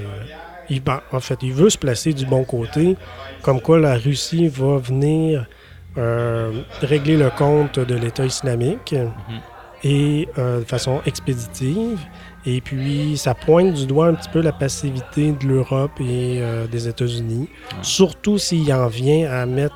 il, 0.70 0.82
ben, 0.84 1.02
en 1.12 1.20
fait, 1.20 1.40
il 1.42 1.54
veut 1.54 1.70
se 1.70 1.78
placer 1.78 2.14
du 2.14 2.26
bon 2.26 2.44
côté, 2.44 2.96
comme 3.42 3.62
quoi 3.62 3.80
la 3.80 3.96
Russie 3.96 4.48
va 4.48 4.78
venir 4.78 5.46
euh, 5.98 6.52
régler 6.82 7.18
le 7.18 7.30
compte 7.30 7.80
de 7.80 7.96
l'État 7.96 8.26
islamique. 8.26 8.96
et 9.84 10.28
euh, 10.38 10.60
de 10.60 10.66
façon 10.66 11.00
expéditive. 11.06 12.00
Et 12.46 12.60
puis, 12.62 13.18
ça 13.18 13.34
pointe 13.34 13.74
du 13.74 13.86
doigt 13.86 14.08
un 14.08 14.14
petit 14.14 14.30
peu 14.30 14.42
la 14.42 14.52
passivité 14.52 15.32
de 15.32 15.48
l'Europe 15.48 15.92
et 16.02 16.40
euh, 16.42 16.68
des 16.68 16.88
États-Unis, 16.90 17.48
surtout 17.82 18.38
s'il 18.38 18.72
en 18.74 18.88
vient 18.88 19.30
à 19.32 19.46
mettre... 19.46 19.76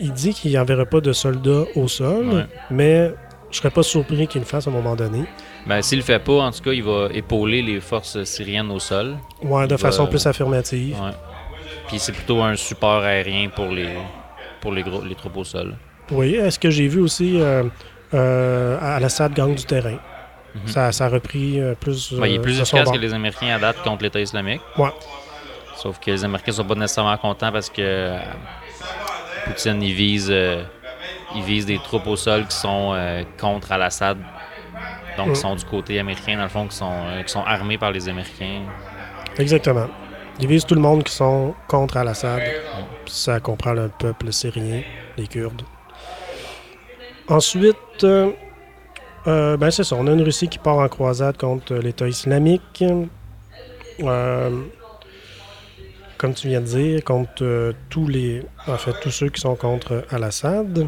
il 0.00 0.12
dit 0.12 0.34
qu'il 0.34 0.52
n'enverra 0.54 0.84
pas 0.84 1.00
de 1.00 1.12
soldats 1.12 1.64
au 1.76 1.86
sol, 1.86 2.26
Ouais. 2.28 2.46
mais 2.70 3.12
je 3.50 3.56
serais 3.58 3.70
pas 3.70 3.82
surpris 3.82 4.26
qu'il 4.26 4.40
le 4.40 4.46
fasse 4.46 4.66
à 4.66 4.70
un 4.70 4.72
moment 4.74 4.94
donné. 4.96 5.24
Ben, 5.66 5.80
s'il 5.82 5.98
le 5.98 6.04
fait 6.04 6.18
pas, 6.18 6.40
en 6.44 6.50
tout 6.50 6.62
cas, 6.62 6.72
il 6.72 6.82
va 6.82 7.08
épauler 7.12 7.62
les 7.62 7.80
forces 7.80 8.22
syriennes 8.24 8.70
au 8.70 8.78
sol. 8.78 9.16
Ouais, 9.42 9.66
de 9.66 9.74
Il 9.74 9.78
façon 9.78 10.04
va- 10.04 10.10
plus 10.10 10.26
affirmative. 10.26 10.96
Ouais. 11.00 11.10
Puis 11.88 11.98
c'est 11.98 12.12
plutôt 12.12 12.42
un 12.42 12.54
support 12.56 13.02
aérien 13.02 13.48
pour 13.48 13.66
les, 13.66 13.88
pour 14.60 14.72
les, 14.72 14.82
gros, 14.82 15.02
les 15.02 15.14
troupes 15.14 15.36
au 15.38 15.44
sol. 15.44 15.74
Oui, 16.10 16.34
est-ce 16.34 16.58
que 16.58 16.70
j'ai 16.70 16.88
vu 16.88 17.00
aussi 17.00 17.38
euh, 17.40 17.64
euh, 18.14 18.78
à 18.80 18.96
Al-Assad 18.96 19.32
gagne 19.34 19.54
du 19.54 19.64
terrain? 19.64 19.98
Mhm. 20.54 20.66
ça, 20.68 20.92
ça 20.92 21.04
a 21.06 21.08
repris 21.10 21.60
euh, 21.60 21.74
plus. 21.74 22.12
Ouais, 22.12 22.30
il 22.30 22.36
est 22.36 22.38
plus 22.38 22.58
efficace 22.58 22.90
que 22.90 22.96
les 22.96 23.12
Américains 23.12 23.54
à 23.54 23.58
date 23.58 23.82
contre 23.82 24.02
l'État 24.04 24.20
islamique. 24.20 24.62
Ouais. 24.78 24.88
Sauf 25.76 25.98
que 26.00 26.10
les 26.10 26.24
Américains 26.24 26.52
sont 26.52 26.64
pas 26.64 26.74
nécessairement 26.74 27.16
contents 27.18 27.52
parce 27.52 27.68
que 27.70 28.16
Poutine, 29.44 29.82
il 29.82 29.92
vise, 29.94 30.30
euh, 31.30 31.36
il 31.36 31.42
vise 31.42 31.66
des 31.66 31.78
troupes 31.78 32.06
au 32.06 32.16
sol 32.16 32.46
qui 32.46 32.56
sont 32.56 32.92
euh, 32.94 33.22
contre 33.40 33.72
Al-Assad. 33.72 34.18
Donc, 35.16 35.32
qui 35.32 35.36
sont 35.36 35.56
du 35.56 35.64
côté 35.64 35.98
américain, 35.98 36.36
dans 36.36 36.44
le 36.44 36.48
fond, 36.48 36.66
qui 36.68 36.76
sont, 36.76 36.92
euh, 36.92 37.22
qui 37.22 37.32
sont 37.32 37.42
armés 37.42 37.76
par 37.76 37.90
les 37.90 38.08
Américains. 38.08 38.62
Exactement. 39.36 39.88
Ils 40.40 40.46
visent 40.46 40.64
tout 40.64 40.76
le 40.76 40.80
monde 40.80 41.02
qui 41.02 41.12
sont 41.12 41.54
contre 41.66 41.96
Al-Assad. 41.96 42.40
Ça 43.06 43.40
comprend 43.40 43.72
le 43.72 43.90
peuple 43.98 44.32
syrien, 44.32 44.82
les 45.16 45.26
Kurdes. 45.26 45.62
Ensuite, 47.28 47.76
euh, 48.04 48.30
euh, 49.26 49.56
ben 49.56 49.70
c'est 49.70 49.84
ça. 49.84 49.96
On 49.98 50.06
a 50.06 50.12
une 50.12 50.22
Russie 50.22 50.48
qui 50.48 50.58
part 50.58 50.78
en 50.78 50.88
croisade 50.88 51.36
contre 51.36 51.74
l'État 51.74 52.08
islamique. 52.08 52.84
Euh, 54.00 54.50
comme 56.18 56.34
tu 56.34 56.48
viens 56.48 56.60
de 56.60 56.66
dire, 56.66 57.04
contre 57.04 57.42
euh, 57.42 57.72
tous 57.88 58.06
les, 58.08 58.42
en 58.66 58.76
fait, 58.76 58.92
tous 59.00 59.10
ceux 59.10 59.28
qui 59.30 59.40
sont 59.40 59.54
contre 59.56 60.04
Al-Assad. 60.10 60.86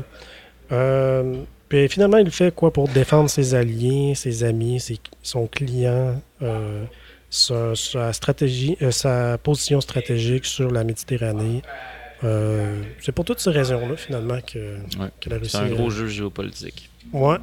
Euh, 0.72 1.36
puis 1.68 1.88
finalement, 1.88 2.18
il 2.18 2.30
fait 2.30 2.54
quoi 2.54 2.72
pour 2.72 2.88
défendre 2.88 3.30
ses 3.30 3.54
alliés, 3.54 4.14
ses 4.16 4.44
amis, 4.44 4.80
ses- 4.80 4.98
son 5.22 5.46
client, 5.46 6.20
euh, 6.42 6.84
sa, 7.30 7.74
sa 7.76 8.12
stratégie, 8.12 8.76
euh, 8.82 8.90
sa 8.90 9.38
position 9.38 9.80
stratégique 9.80 10.44
sur 10.44 10.70
la 10.70 10.84
Méditerranée? 10.84 11.62
C'est 13.00 13.12
pour 13.12 13.24
toutes 13.24 13.40
ces 13.40 13.48
raisons-là, 13.50 13.96
finalement, 13.96 14.38
que, 14.46 14.58
Ouais. 15.00 15.08
que 15.20 15.30
la 15.30 15.38
Russie. 15.38 15.52
C'est 15.52 15.58
un 15.58 15.68
gros 15.70 15.88
jeu 15.88 16.06
géopolitique. 16.06 16.90
Ouais. 17.14 17.36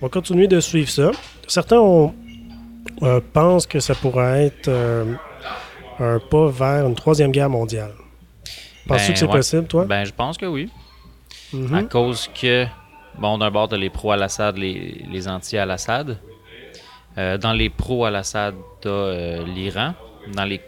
On 0.00 0.06
va 0.06 0.08
continuer 0.08 0.48
de 0.48 0.58
suivre 0.58 0.90
ça. 0.90 1.12
Certains 1.46 1.78
ont, 1.78 2.12
pensent 3.32 3.66
que 3.68 3.78
ça 3.78 3.94
pourrait 3.94 4.46
être 4.46 4.68
un 6.00 6.18
pas 6.18 6.48
vers 6.48 6.86
une 6.86 6.94
troisième 6.94 7.30
guerre 7.32 7.50
mondiale. 7.50 7.92
Penses-tu 8.86 9.08
Ben, 9.08 9.12
que 9.14 9.18
c'est 9.18 9.26
ouais. 9.26 9.32
possible, 9.32 9.66
toi? 9.66 9.84
Ben, 9.84 10.04
je 10.04 10.12
pense 10.12 10.36
que 10.38 10.46
oui. 10.46 10.70
Mhm. 11.52 11.74
À 11.74 11.82
cause 11.84 12.28
que, 12.40 12.66
bon, 13.18 13.38
d'un 13.38 13.50
bord, 13.50 13.68
t'as 13.68 13.76
les 13.76 13.90
pro-Al-Assad, 13.90 14.56
les, 14.58 15.04
les 15.10 15.28
anti-Al-Assad. 15.28 16.18
Euh, 17.18 17.38
dans 17.38 17.52
les 17.52 17.70
pro-Al-Assad, 17.70 18.54
t'as 18.80 18.90
euh, 18.90 19.44
l'Iran. 19.46 19.94
Dans 20.34 20.44
les 20.44 20.60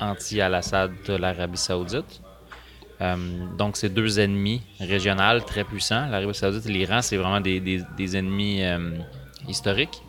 anti-Al-Assad, 0.00 0.92
t'as 1.04 1.18
l'Arabie 1.18 1.56
Saoudite. 1.58 2.20
Euh, 3.00 3.16
donc, 3.56 3.76
c'est 3.76 3.88
deux 3.88 4.20
ennemis 4.20 4.60
régionaux 4.78 5.40
très 5.46 5.64
puissants. 5.64 6.06
L'Arabie 6.10 6.34
Saoudite 6.34 6.66
et 6.66 6.72
l'Iran, 6.72 7.00
c'est 7.02 7.16
vraiment 7.16 7.40
des, 7.40 7.60
des- 7.60 7.82
des 7.96 8.16
ennemis 8.16 8.62
euh, 8.62 8.90
historiques. 9.48 10.02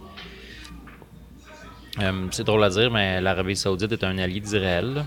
Euh, 2.00 2.28
c'est 2.32 2.44
drôle 2.46 2.64
à 2.64 2.70
dire, 2.70 2.90
mais 2.92 3.20
l'Arabie 3.22 3.56
Saoudite 3.56 3.92
est 3.92 4.04
un 4.04 4.18
allié 4.18 4.40
d'Israël. 4.40 5.04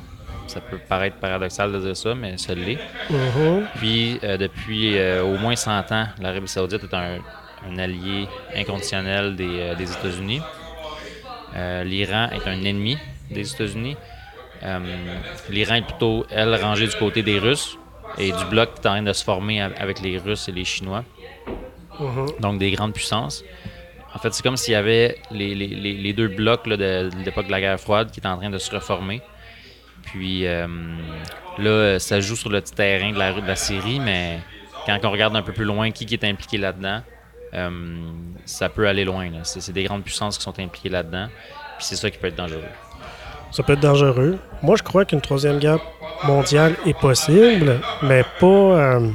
Ça 0.47 0.61
peut 0.61 0.79
paraître 0.89 1.17
paradoxal 1.17 1.73
de 1.73 1.79
dire 1.81 1.97
ça, 1.97 2.15
mais 2.15 2.37
ça 2.37 2.55
l'est. 2.55 2.79
Mhm. 3.09 3.67
Puis, 3.77 4.19
euh, 4.23 4.37
depuis 4.37 4.99
euh, 4.99 5.23
au 5.25 5.39
moins 5.39 5.57
100 5.57 5.91
ans, 5.93 6.07
l'Arabie 6.21 6.49
Saoudite 6.49 6.85
est 6.85 6.95
un, 6.95 7.19
un 7.67 7.79
allié 7.79 8.29
inconditionnel 8.55 9.35
des, 9.37 9.75
des 9.79 9.91
États-Unis. 9.93 10.43
L'Iran 11.85 12.29
est 12.33 12.47
un 12.49 12.63
ennemi 12.65 12.99
des 13.31 13.51
États-Unis. 13.51 13.97
L'Iran 15.51 15.75
est 15.77 15.83
plutôt, 15.87 16.27
elle, 16.31 16.55
rangée 16.57 16.87
du 16.87 16.97
côté 16.97 17.23
des 17.23 17.39
Russes 17.39 17.79
et 18.19 18.33
du 18.33 18.45
bloc 18.51 18.75
qui 18.75 18.81
est 18.81 18.87
en 18.91 18.95
train 18.95 19.03
de 19.03 19.13
se 19.13 19.25
former 19.25 19.63
av- 19.63 19.75
avec 19.79 20.01
les 20.01 20.19
Russes 20.19 20.49
et 20.49 20.53
les 20.53 20.65
Chinois, 20.65 21.05
Mhm. 22.01 22.27
donc 22.41 22.59
des 22.59 22.71
grandes 22.73 22.93
puissances. 22.93 23.45
En 24.15 24.19
fait, 24.19 24.33
c'est 24.33 24.43
comme 24.43 24.57
s'il 24.57 24.73
y 24.73 24.77
avait 24.77 25.19
les, 25.31 25.55
les- 25.55 25.67
les- 25.95 26.13
deux 26.13 26.29
blocs 26.29 26.69
de, 26.69 27.11
l'époque 27.25 27.47
de 27.47 27.51
la 27.51 27.61
guerre 27.61 27.81
froide 27.81 28.11
qui 28.11 28.21
étaient 28.21 28.29
en 28.29 28.37
train 28.37 28.51
de 28.51 28.59
se 28.59 28.71
reformer. 28.75 29.21
Puis 30.05 30.47
euh, 30.47 30.67
là, 31.59 31.99
ça 31.99 32.21
joue 32.21 32.37
sur 32.37 32.51
le 32.51 32.61
petit 32.61 32.75
terrain 32.75 33.11
de 33.13 33.19
la, 33.19 33.33
de 33.33 33.47
la 33.47 33.57
série, 33.57 33.99
mais 34.01 34.39
quand 34.87 34.99
on 35.05 35.11
regarde 35.11 35.35
un 35.35 35.43
peu 35.43 35.53
plus 35.53 35.65
loin 35.65 35.91
qui, 35.91 36.07
qui 36.07 36.15
est 36.15 36.25
impliqué 36.25 36.59
là-dedans, 36.59 37.01
euh, 37.55 37.71
ça 38.45 38.69
peut 38.69 38.87
aller 38.87 39.05
loin. 39.05 39.29
c'est 39.43 39.73
des 39.73 39.85
grandes 39.85 40.05
puissances 40.05 40.39
qui 40.39 40.45
sont 40.45 40.59
impliquées 40.61 40.91
là-dedans. 40.91 41.29
Puis 41.79 41.87
c'est 41.87 41.97
ça 41.97 42.11
qui 42.11 42.19
peut 42.19 42.29
être 42.29 42.37
dangereux. 42.37 42.63
Ça 43.51 43.63
peut 43.63 43.73
être 43.75 43.81
dangereux. 43.81 44.39
Moi, 44.63 44.77
je 44.77 44.83
crois 44.83 45.05
qu'une 45.05 45.21
troisième 45.21 45.59
guerre 45.59 45.79
mondiale 46.25 46.75
est 46.87 46.99
possible, 46.99 47.81
mais 48.03 48.25
pas, 48.41 48.47
euh, 48.47 49.11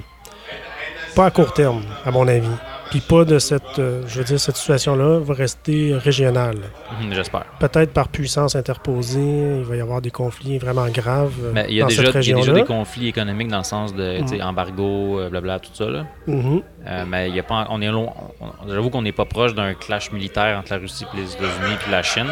pas 1.15 1.25
à 1.27 1.31
court 1.31 1.53
terme, 1.53 1.83
à 2.05 2.12
mon 2.12 2.27
avis. 2.27 2.47
Puis 2.89 3.02
pas 3.02 3.23
de 3.23 3.38
cette, 3.38 3.78
euh, 3.78 4.02
je 4.08 4.17
veux 4.19 4.23
dire, 4.25 4.39
cette 4.39 4.56
situation-là 4.58 5.19
va 5.19 5.34
rester 5.36 5.93
régionale. 5.95 6.58
Mhm, 7.02 7.13
J'espère. 7.13 7.45
Peut-être 7.60 7.93
par 7.93 8.08
puissance 8.08 8.56
interposée, 8.56 9.19
il 9.60 9.63
va 9.63 9.75
y 9.75 9.82
avoir 9.82 10.02
des 10.02 10.10
conflits 10.10 10.58
vraiment 10.58 10.88
graves 10.88 11.34
Mais 11.54 11.65
il 11.69 11.75
y 11.75 11.82
a 11.82 11.84
dans 11.84 11.89
déjà, 11.89 12.12
cette 12.12 12.25
il 12.25 12.30
y 12.30 12.34
a 12.34 12.38
déjà 12.38 12.54
des 12.54 12.63
conflits 12.63 13.08
économiques 13.08 13.49
dans 13.49 13.60
le 13.60 13.63
sens 13.63 13.93
de 13.93 14.21
Mhm. 14.21 14.41
embargo, 14.41 15.19
euh, 15.19 15.30
blabla, 15.30 15.60
tout 15.60 15.69
ça. 15.73 15.86
Là. 15.86 16.06
Mhm. 16.25 16.62
Euh, 16.88 17.06
mais 17.08 17.30
il 17.30 17.36
y 17.36 17.39
a 17.39 17.43
pas, 17.43 17.67
on 17.69 17.80
est 17.82 17.89
long, 17.91 18.10
on- 18.41 18.69
J'avoue 18.69 18.89
qu'on 18.89 19.02
n'est 19.04 19.12
pas 19.12 19.25
proche 19.25 19.54
d'un 19.54 19.73
clash 19.75 20.12
militaire 20.12 20.58
entre 20.58 20.73
la 20.73 20.80
Russie, 20.80 21.06
puis 21.12 21.21
les 21.21 21.32
États-Unis, 21.34 21.75
puis 21.80 21.91
la 21.91 22.02
Chine. 22.04 22.28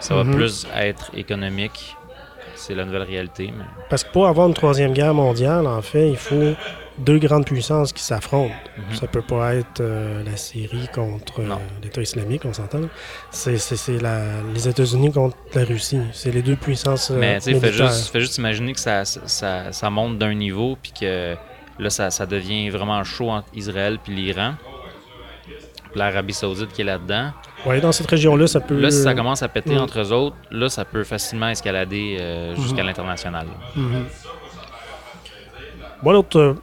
Ça 0.00 0.14
va 0.14 0.24
plus 0.24 0.66
être 0.76 1.10
économique. 1.16 1.96
C'est 2.54 2.74
la 2.74 2.84
nouvelle 2.84 3.02
réalité. 3.02 3.50
Mais... 3.56 3.64
Parce 3.88 4.04
que 4.04 4.12
pour 4.12 4.26
avoir 4.26 4.46
une 4.48 4.54
troisième 4.54 4.92
guerre 4.92 5.14
mondiale, 5.14 5.66
en 5.66 5.80
fait, 5.82 6.10
il 6.10 6.16
faut 6.16 6.54
deux 6.98 7.18
grandes 7.18 7.44
puissances 7.44 7.92
qui 7.92 8.02
s'affrontent. 8.02 8.54
Mhm. 8.76 8.96
Ça 8.96 9.06
peut 9.06 9.22
pas 9.22 9.54
être 9.54 9.80
euh, 9.80 10.22
la 10.24 10.36
Syrie 10.36 10.88
contre 10.94 11.40
euh, 11.40 11.54
l'État 11.82 12.00
islamique, 12.00 12.42
on 12.44 12.52
s'entend. 12.52 12.80
C'est 13.30 13.58
les 14.54 14.68
États-Unis 14.68 15.12
contre 15.12 15.36
la 15.54 15.64
Russie. 15.64 16.00
C'est 16.12 16.30
les 16.30 16.42
deux 16.42 16.56
puissances 16.56 17.10
euh, 17.10 17.18
Mais 17.18 17.38
tu 17.40 17.52
sais, 17.52 17.60
fais 17.60 17.72
juste, 17.72 18.08
fais 18.10 18.20
juste 18.20 18.38
imaginer 18.38 18.72
que 18.72 18.80
ça, 18.80 19.04
ça, 19.04 19.72
ça 19.72 19.90
monte 19.90 20.18
d'un 20.18 20.34
niveau, 20.34 20.76
puis 20.80 20.92
que 20.98 21.36
là, 21.78 21.90
ça, 21.90 22.10
ça 22.10 22.26
devient 22.26 22.70
vraiment 22.70 23.02
chaud 23.04 23.30
entre 23.30 23.48
Israël 23.54 23.98
puis 24.02 24.14
l'Iran. 24.14 24.54
Puis 25.90 25.98
l'Arabie 26.00 26.32
Saoudite 26.34 26.72
qui 26.72 26.80
est 26.82 26.84
là-dedans. 26.84 27.30
Ouais, 27.66 27.80
dans 27.80 27.92
cette 27.92 28.10
région-là, 28.10 28.46
ça 28.46 28.60
peut... 28.60 28.78
Là, 28.78 28.90
si 28.90 29.02
ça 29.02 29.14
commence 29.14 29.42
à 29.42 29.48
péter 29.48 29.74
Mhm. 29.74 29.80
entre 29.82 30.00
eux 30.00 30.12
autres, 30.12 30.36
là, 30.50 30.68
ça 30.68 30.84
peut 30.84 31.04
facilement 31.04 31.48
escalader 31.48 32.54
jusqu'à 32.56 32.82
l'international. 32.82 33.46
Mhm. 33.74 34.04
Moi, 36.02 36.12
l'autre 36.12 36.38
euh, 36.38 36.54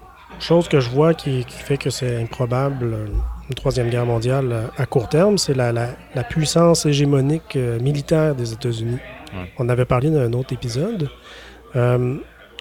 chose 0.44 0.68
que 0.68 0.80
je 0.80 0.90
vois 0.90 1.14
qui, 1.14 1.46
qui 1.46 1.58
fait 1.58 1.78
que 1.78 1.90
c'est 1.90 2.22
improbable, 2.22 2.94
euh, 2.94 3.06
une 3.50 3.56
troisième 3.56 3.90
guerre 3.90 4.06
mondiale 4.06 4.50
euh, 4.52 4.68
à 4.78 4.86
court 4.86 5.10
terme, 5.10 5.38
c'est 5.38 5.54
la, 5.54 5.72
la- 5.72 5.96
la 6.16 6.24
puissance 6.24 6.86
hégémonique 6.86 7.56
euh, 7.56 7.80
militaire 7.80 8.36
des 8.36 8.54
États-Unis. 8.54 9.00
Ouais. 9.34 9.52
On 9.58 9.70
avait 9.70 9.86
parlé 9.86 10.10
d'un 10.12 10.32
autre 10.34 10.54
épisode. 10.54 11.10
Euh, 11.76 12.18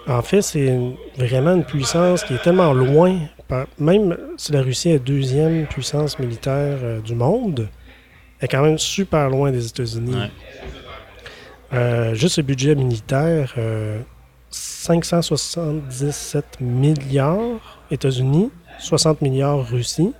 en 0.07 0.21
fait, 0.21 0.41
c'est 0.41 0.77
vraiment 1.17 1.53
une 1.53 1.63
puissance 1.63 2.23
qui 2.23 2.33
est 2.33 2.41
tellement 2.41 2.73
loin, 2.73 3.17
même 3.79 4.17
si 4.37 4.51
la 4.51 4.61
Russie 4.61 4.89
est 4.89 4.99
deuxième 4.99 5.67
puissance 5.67 6.17
militaire 6.19 6.77
euh, 6.81 6.99
du 7.01 7.13
monde, 7.15 7.67
elle 8.39 8.45
est 8.45 8.47
quand 8.47 8.63
même 8.63 8.79
super 8.79 9.29
loin 9.29 9.51
des 9.51 9.65
États-Unis. 9.67 10.15
Ouais. 10.15 10.31
Euh, 11.73 12.13
juste 12.13 12.37
le 12.37 12.43
budget 12.43 12.75
militaire, 12.75 13.53
577 14.53 16.61
milliards 16.61 17.79
États-Unis, 17.91 18.49
60 18.79 19.21
milliards 19.21 19.67
Russie. 19.67 20.13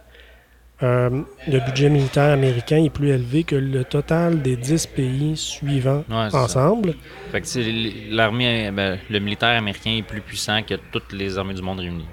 Euh, 0.82 1.22
le 1.48 1.60
budget 1.60 1.88
militaire 1.90 2.34
américain 2.34 2.84
est 2.84 2.90
plus 2.90 3.10
élevé 3.10 3.44
que 3.44 3.56
le 3.56 3.84
total 3.86 4.42
des 4.42 4.56
10 4.58 4.88
pays 4.88 5.38
suivants 5.38 6.04
Ouais, 6.10 6.34
ensemble. 6.34 6.96
Fait 7.32 7.42
que 7.42 8.14
l'armée, 8.14 8.72
ben, 8.72 8.98
le 9.10 9.20
militaire 9.20 9.56
américain 9.58 9.92
est 9.92 10.02
plus 10.02 10.22
puissant 10.22 10.62
que 10.64 10.74
toutes 10.92 11.14
les 11.14 11.38
armées 11.38 11.54
du 11.54 11.62
monde 11.62 11.80
réunies. 11.80 12.08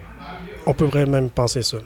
On 0.67 0.75
pourrait 0.75 1.07
même 1.07 1.31
penser 1.31 1.63
ça. 1.63 1.79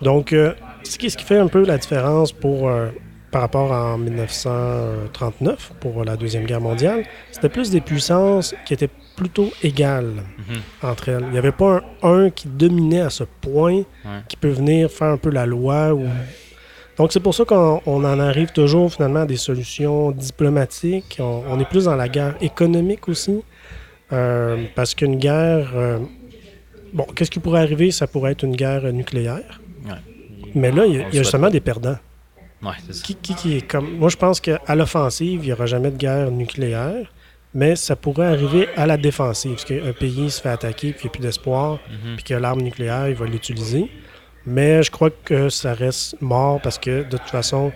Donc, 0.00 0.32
euh, 0.32 0.54
ce, 0.84 0.96
qui, 0.96 1.10
ce 1.10 1.18
qui 1.18 1.24
fait 1.24 1.38
un 1.38 1.48
peu 1.48 1.64
la 1.64 1.76
différence 1.76 2.32
pour, 2.32 2.68
euh, 2.68 2.88
par 3.30 3.42
rapport 3.42 3.70
en 3.70 3.98
1939, 3.98 5.72
pour 5.80 6.02
la 6.04 6.16
Deuxième 6.16 6.44
Guerre 6.44 6.62
mondiale, 6.62 7.04
c'était 7.30 7.50
plus 7.50 7.70
des 7.70 7.82
puissances 7.82 8.54
qui 8.64 8.72
étaient 8.72 8.88
plutôt 9.20 9.48
égales 9.70 10.14
Mhm. 10.38 10.60
entre 10.90 11.04
elles. 11.10 11.24
Il 11.28 11.32
n'y 11.32 11.38
avait 11.44 11.52
pas 11.64 11.82
un, 12.02 12.08
un 12.14 12.30
qui 12.30 12.46
dominait 12.48 13.02
à 13.10 13.10
ce 13.10 13.24
point 13.46 13.78
Ouais. 14.06 14.20
qui 14.28 14.36
peut 14.42 14.48
venir 14.62 14.90
faire 14.98 15.08
un 15.16 15.20
peu 15.24 15.30
la 15.40 15.44
loi 15.54 15.92
ou 15.94 16.04
Donc 16.98 17.12
c'est 17.14 17.20
pour 17.26 17.34
ça 17.38 17.44
qu'on 17.50 17.80
on 17.86 18.00
en 18.12 18.18
arrive 18.30 18.50
toujours 18.52 18.92
finalement 18.92 19.20
à 19.20 19.26
des 19.34 19.36
solutions 19.48 20.10
diplomatiques. 20.10 21.12
On, 21.28 21.42
on 21.52 21.56
est 21.62 21.68
plus 21.74 21.84
dans 21.84 21.96
la 22.04 22.08
guerre 22.16 22.34
économique 22.50 23.08
aussi. 23.08 23.36
Euh, 24.12 24.64
parce 24.74 24.92
qu'une 24.96 25.16
guerre... 25.26 25.68
euh, 25.74 25.98
bon, 26.92 27.04
qu'est-ce 27.14 27.30
qui 27.30 27.40
pourrait 27.44 27.60
arriver? 27.68 27.90
Ça 27.90 28.06
pourrait 28.06 28.32
être 28.32 28.44
une 28.44 28.56
guerre 28.56 28.84
nucléaire. 29.00 29.60
Ouais. 29.86 30.00
Mais 30.54 30.70
là, 30.72 30.84
il 30.86 30.94
y 30.94 30.98
a, 30.98 31.04
On 31.04 31.08
il 31.08 31.14
y 31.14 31.18
a 31.18 31.20
le 31.20 31.24
justement 31.24 31.48
des 31.48 31.60
perdants. 31.60 31.98
Ouais, 32.62 32.72
c'est 32.86 32.94
ça. 32.96 33.02
Qui, 33.06 33.14
qui, 33.14 33.34
qui 33.34 33.56
est 33.56 33.66
comme. 33.72 33.88
Moi, 34.02 34.08
je 34.10 34.16
pense 34.16 34.38
qu'à 34.40 34.74
l'offensive, 34.80 35.40
il 35.42 35.46
n'y 35.46 35.52
aura 35.52 35.66
jamais 35.74 35.90
de 35.90 35.96
guerre 35.96 36.30
nucléaire, 36.30 37.04
mais 37.54 37.76
ça 37.76 37.96
pourrait 37.96 38.26
arriver 38.26 38.68
à 38.76 38.86
la 38.86 38.96
défensive. 38.96 39.52
Parce 39.52 39.64
qu'un 39.64 39.92
pays 39.92 40.30
se 40.30 40.40
fait 40.40 40.48
attaquer, 40.50 40.92
puis 40.92 41.02
il 41.02 41.06
n'y 41.06 41.08
a 41.08 41.12
plus 41.12 41.22
d'espoir, 41.22 41.78
Mhm. 41.90 42.16
puis 42.16 42.24
que 42.24 42.34
l'arme 42.34 42.60
nucléaire, 42.62 43.08
il 43.08 43.14
va 43.14 43.26
l'utiliser. 43.26 43.90
Mais 44.46 44.82
je 44.82 44.90
crois 44.90 45.10
que 45.24 45.48
ça 45.48 45.74
reste 45.74 46.16
mort 46.20 46.60
parce 46.62 46.78
que, 46.78 47.02
de 47.02 47.16
toute 47.16 47.28
façon, 47.28 47.72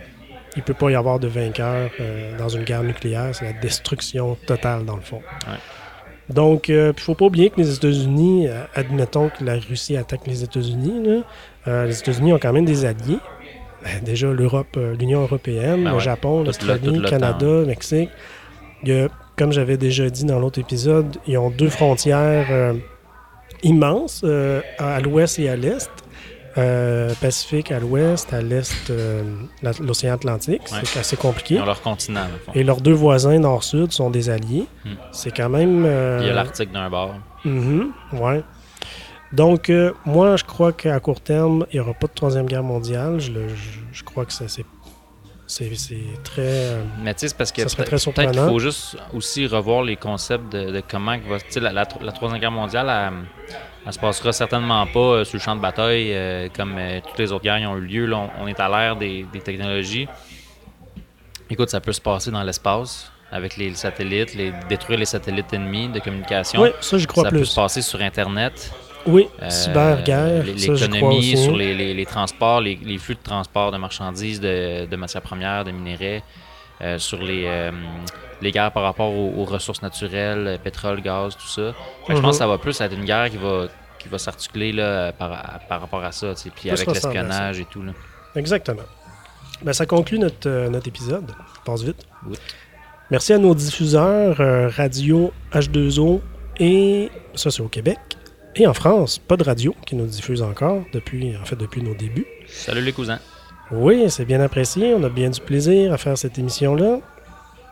il 0.55 0.59
ne 0.59 0.63
peut 0.63 0.73
pas 0.73 0.89
y 0.89 0.95
avoir 0.95 1.19
de 1.19 1.27
vainqueur 1.27 1.89
euh, 1.99 2.37
dans 2.37 2.49
une 2.49 2.63
guerre 2.63 2.83
nucléaire. 2.83 3.29
C'est 3.35 3.45
la 3.45 3.53
destruction 3.53 4.35
totale, 4.47 4.85
dans 4.85 4.95
le 4.95 5.01
fond. 5.01 5.21
Ouais. 5.47 5.57
Donc, 6.29 6.69
il 6.69 6.75
ne 6.75 6.93
faut 6.97 7.13
pas 7.13 7.25
oublier 7.25 7.51
que 7.51 7.57
les 7.57 7.75
États-Unis, 7.75 8.47
euh, 8.47 8.63
admettons 8.73 9.29
que 9.29 9.43
la 9.43 9.55
Russie 9.57 9.95
attaque 9.95 10.25
les 10.25 10.43
États-Unis, 10.43 11.23
euh, 11.67 11.85
les 11.85 11.99
États-Unis 11.99 12.33
ont 12.33 12.39
quand 12.39 12.53
même 12.53 12.65
des 12.65 12.83
alliés. 12.85 13.19
Ben, 13.83 14.03
déjà, 14.03 14.31
l'Europe, 14.31 14.75
euh, 14.77 14.95
l'Union 14.95 15.21
européenne, 15.21 15.83
Ben 15.83 15.93
le. 15.93 15.99
Japon, 15.99 16.43
l'Australie, 16.43 16.97
le- 16.97 17.07
Canada, 17.07 17.45
le 17.45 17.65
Mexique. 17.67 18.09
Il 18.81 18.89
y 18.89 19.01
a, 19.01 19.07
comme 19.37 19.51
j'avais 19.51 19.77
déjà 19.77 20.09
dit 20.09 20.25
dans 20.25 20.39
l'autre 20.39 20.59
épisode, 20.59 21.17
ils 21.27 21.37
ont 21.37 21.49
deux 21.49 21.69
frontières 21.69 22.47
euh, 22.49 22.73
immenses, 23.63 24.21
euh, 24.23 24.61
à 24.79 24.99
l'ouest 24.99 25.39
et 25.39 25.49
à 25.49 25.55
l'est. 25.55 25.89
Euh, 26.57 27.11
Pacifique 27.19 27.69
à 27.73 27.79
l'ouest, 27.81 28.31
à 28.31 28.41
l'est, 28.41 28.89
l'océan 29.81 30.13
Atlantique. 30.13 30.61
Ouais. 30.71 30.79
C'est 30.85 30.99
assez 31.01 31.17
compliqué. 31.17 31.55
Ils 31.55 31.61
ont 31.61 31.65
leur 31.65 31.81
continent, 31.81 32.21
fond. 32.45 32.53
Et 32.55 32.63
leurs 32.63 32.79
deux 32.79 32.93
voisins 32.93 33.37
nord-sud 33.39 33.91
sont 33.91 34.09
des 34.09 34.29
alliés. 34.29 34.65
Hmm. 34.85 34.91
C'est 35.11 35.35
quand 35.35 35.49
même. 35.49 35.81
il 36.21 36.27
y 36.27 36.29
a 36.29 36.33
l'Arctique 36.33 36.71
d'un 36.71 36.89
bord. 36.89 37.15
Mhm, 37.43 37.91
ouais. 38.13 38.41
Donc, 39.33 39.69
moi, 40.05 40.37
je 40.37 40.45
crois 40.45 40.71
qu'à 40.71 40.97
court 41.01 41.19
terme, 41.19 41.65
il 41.73 41.75
n'y 41.75 41.79
aura 41.81 41.93
pas 41.93 42.07
de 42.07 42.13
Troisième 42.13 42.45
Guerre 42.45 42.63
mondiale. 42.63 43.19
Je, 43.19 43.33
le- 43.33 43.49
je- 43.49 43.79
je 43.91 44.03
crois 44.05 44.23
que 44.25 44.31
ça, 44.31 44.45
c'est, 44.47 44.65
c'est, 45.47 45.71
très... 46.23 46.41
euh, 46.41 46.83
Mais 47.01 47.13
tu 47.13 47.21
sais, 47.21 47.27
c'est 47.29 47.37
parce 47.37 47.51
que 47.51 47.67
Ça 47.67 47.83
peut-être 47.83 48.31
qu'il 48.31 48.39
faut 48.41 48.59
juste 48.59 48.97
aussi 49.13 49.45
revoir 49.47 49.83
les 49.83 49.95
concepts 49.95 50.51
de, 50.51 50.71
de 50.71 50.81
comment 50.89 51.17
va. 51.27 51.39
Tu 51.39 51.45
sais, 51.49 51.59
la, 51.59 51.71
la, 51.71 51.87
la 52.01 52.11
Troisième 52.11 52.39
Guerre 52.39 52.51
mondiale, 52.51 52.89
elle, 52.89 53.55
elle 53.85 53.93
se 53.93 53.99
passera 53.99 54.33
certainement 54.33 54.85
pas 54.87 54.99
euh, 54.99 55.23
sur 55.23 55.37
le 55.37 55.41
champ 55.43 55.55
de 55.55 55.61
bataille 55.61 56.13
euh, 56.13 56.49
comme 56.55 56.75
euh, 56.77 56.99
toutes 57.07 57.19
les 57.19 57.31
autres 57.31 57.43
guerres 57.43 57.59
qui 57.59 57.65
ont 57.67 57.77
eu 57.77 57.81
lieu. 57.81 58.05
Là, 58.07 58.17
on, 58.39 58.43
on 58.43 58.47
est 58.47 58.59
à 58.59 58.67
l'ère 58.69 58.95
des, 58.95 59.25
des 59.31 59.39
technologies. 59.41 60.07
Écoute, 61.49 61.69
ça 61.69 61.79
peut 61.79 61.93
se 61.93 62.01
passer 62.01 62.31
dans 62.31 62.41
l'espace 62.41 63.11
avec 63.31 63.57
les 63.57 63.73
satellites, 63.75 64.33
les, 64.33 64.51
détruire 64.69 64.97
les 64.97 65.05
satellites 65.05 65.53
ennemis 65.53 65.89
de 65.89 65.99
communication. 65.99 66.61
Oui, 66.61 66.69
ça, 66.81 66.97
j'y 66.97 67.05
crois 67.05 67.25
ça 67.25 67.29
peut 67.29 67.37
plus. 67.37 67.45
se 67.45 67.55
passer 67.55 67.81
sur 67.83 68.01
Internet. 68.01 68.71
Oui, 69.07 69.27
Euh, 69.41 69.49
cyberguerre, 69.49 70.43
L'économie 70.43 71.37
sur 71.37 71.55
les, 71.55 71.73
les- 71.75 71.93
les 71.93 72.05
transports, 72.05 72.61
les, 72.61 72.77
les 72.83 72.97
flux 72.97 73.15
de 73.15 73.19
transport 73.21 73.71
de 73.71 73.77
marchandises, 73.77 74.39
de, 74.41 74.85
de 74.85 74.95
matières 74.95 75.21
premières, 75.21 75.63
de 75.63 75.71
minerais, 75.71 76.23
euh, 76.81 76.97
sur 76.97 77.21
les, 77.21 77.43
euh, 77.45 77.71
les 78.41 78.51
guerres 78.51 78.71
par 78.71 78.83
rapport 78.83 79.11
aux, 79.11 79.33
aux 79.37 79.45
ressources 79.45 79.81
naturelles, 79.81 80.59
pétrole, 80.63 81.01
gaz, 81.01 81.35
tout 81.37 81.47
ça. 81.47 81.73
Fait 82.07 82.13
Je 82.13 82.17
Mhm. 82.17 82.21
pense 82.23 82.31
que 82.31 82.37
ça 82.39 82.47
va 82.47 82.57
plus 82.57 82.79
être 82.81 82.93
une 82.93 83.05
guerre 83.05 83.29
qui 83.29 83.37
va, 83.37 83.67
qui 83.99 84.07
va 84.09 84.17
s'articuler 84.17 84.73
par, 85.17 85.59
par 85.69 85.81
rapport 85.81 86.03
à 86.03 86.11
ça, 86.11 86.33
puis 86.55 86.69
avec 86.69 86.87
l'espionnage 86.87 87.59
et 87.59 87.65
tout. 87.65 87.81
Là. 87.83 87.91
Exactement. 88.35 88.83
Ben, 89.61 89.71
ça 89.71 89.85
conclut 89.85 90.19
notre, 90.19 90.49
euh, 90.49 90.69
notre 90.69 90.87
épisode. 90.87 91.31
Passe 91.63 91.81
vite. 91.83 92.05
Vite. 92.27 92.41
Merci 93.11 93.33
à 93.33 93.37
nos 93.37 93.53
diffuseurs 93.55 94.41
euh, 94.41 94.67
Radio 94.75 95.31
H2O 95.53 96.21
et 96.59 97.09
ça 97.35 97.51
c'est 97.51 97.61
au 97.61 97.67
Québec. 97.67 97.99
Et 98.57 98.65
en 98.67 98.73
France, 98.73 99.19
pas 99.19 99.35
de 99.35 99.43
radio 99.43 99.75
qui 99.85 99.95
nous 99.95 100.05
diffuse 100.05 100.41
encore 100.41 100.83
depuis, 100.93 101.35
en 101.35 101.43
fait, 101.43 101.57
depuis 101.57 101.83
nos 101.83 101.93
débuts. 101.93 102.25
Salut 102.47 102.81
les 102.81 102.93
cousins. 102.93 103.19
Oui, 103.71 104.05
c'est 104.09 104.23
bien 104.23 104.39
apprécié. 104.39 104.93
On 104.93 105.03
a 105.03 105.09
bien 105.09 105.29
du 105.29 105.41
plaisir 105.41 105.91
à 105.91 105.97
faire 105.97 106.17
cette 106.17 106.39
émission-là. 106.39 106.99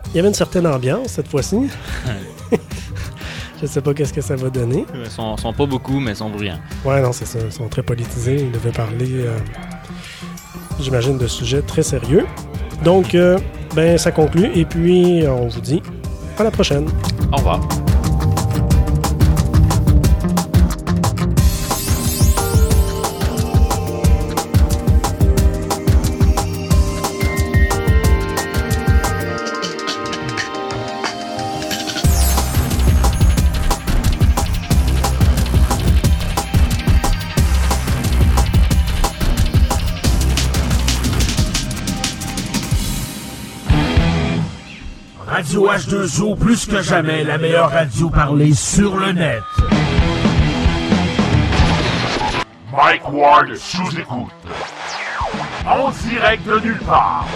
Il 0.08 0.16
y 0.18 0.20
avait 0.20 0.28
une 0.28 0.34
certaine 0.34 0.68
ambiance 0.68 1.08
cette 1.08 1.30
fois-ci. 1.30 1.70
Je 3.62 3.66
sais 3.66 3.80
pas 3.80 3.94
qu'est-ce 3.94 4.12
que 4.12 4.20
ça 4.20 4.36
va 4.36 4.50
donner. 4.50 4.86
Ils 4.94 5.10
sont, 5.10 5.38
sont 5.38 5.54
pas 5.54 5.66
beaucoup, 5.66 6.02
mais 6.02 6.12
ils 6.12 6.18
sont 6.18 6.30
bruyants. 6.30 6.60
Ouais, 6.84 7.02
non, 7.02 7.14
c'est 7.14 7.26
ça. 7.26 7.40
Ils 7.46 7.52
sont 7.52 7.70
très 7.70 7.84
politisés. 7.84 8.36
Ils 8.42 8.52
devaient 8.52 8.74
parler, 8.74 9.08
euh, 9.10 9.38
j'imagine, 10.82 11.18
de 11.18 11.28
sujets 11.28 11.62
très 11.62 11.84
sérieux. 11.84 12.26
Donc, 12.84 13.16
euh, 13.16 13.40
ben, 13.74 13.98
ça 13.98 14.12
conclut. 14.12 14.52
Et 14.54 14.66
puis, 14.66 15.24
on 15.26 15.48
vous 15.48 15.62
dit 15.62 15.82
à 16.38 16.44
la 16.44 16.52
prochaine. 16.52 16.90
Au 17.32 17.38
revoir. 17.38 17.62
Radio 45.64 46.00
H2O, 46.00 46.38
plus 46.38 46.66
que 46.66 46.82
jamais, 46.82 47.24
la 47.24 47.38
meilleure 47.38 47.72
radio 47.72 48.10
parlée 48.10 48.54
sur 48.54 48.98
le 48.98 49.14
net. 49.14 49.44
Mike 52.72 53.10
Ward 53.12 53.56
sous 53.56 53.98
écoute. 53.98 54.32
En 55.66 55.90
direct 55.92 56.46
de 56.46 56.60
nulle 56.60 56.80
part. 56.80 57.28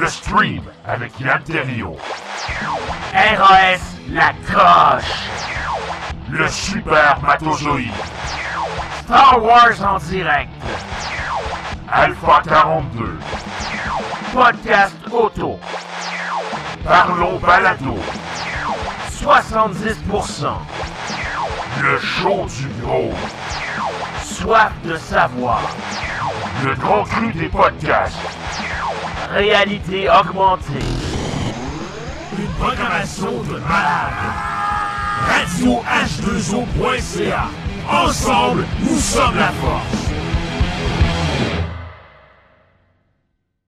Le 0.00 0.06
stream 0.06 0.62
avec 0.86 1.12
Yann 1.20 1.42
Terriot. 1.42 1.96
RAS, 3.12 3.80
la 4.10 4.32
coche. 4.46 5.28
Le 6.30 6.48
super 6.48 7.18
matozoïde. 7.22 7.92
Star 9.04 9.42
Wars 9.42 9.82
en 9.82 9.98
direct. 9.98 10.50
Alpha 11.90 12.42
42. 12.46 13.18
Podcast 14.32 14.94
auto. 15.12 15.58
Parlons 16.84 17.38
balado. 17.38 17.98
70%. 19.10 20.46
Le 21.82 21.98
show 21.98 22.46
du 22.46 22.68
gros. 22.82 23.12
Soif 24.22 24.72
de 24.84 24.96
savoir. 24.96 25.62
Le 26.64 26.74
grand 26.74 27.04
cru 27.04 27.32
des 27.32 27.48
podcasts. 27.48 28.16
Réalité 29.30 30.08
augmentée. 30.08 30.84
Une 32.38 32.46
programmation 32.58 33.42
de 33.42 33.58
malade. 33.58 34.12
Radio 35.28 35.82
H2O.ca. 35.82 37.48
Ensemble, 37.90 38.64
nous 38.80 38.98
sommes 38.98 39.36
la 39.36 39.48
force. 39.48 39.97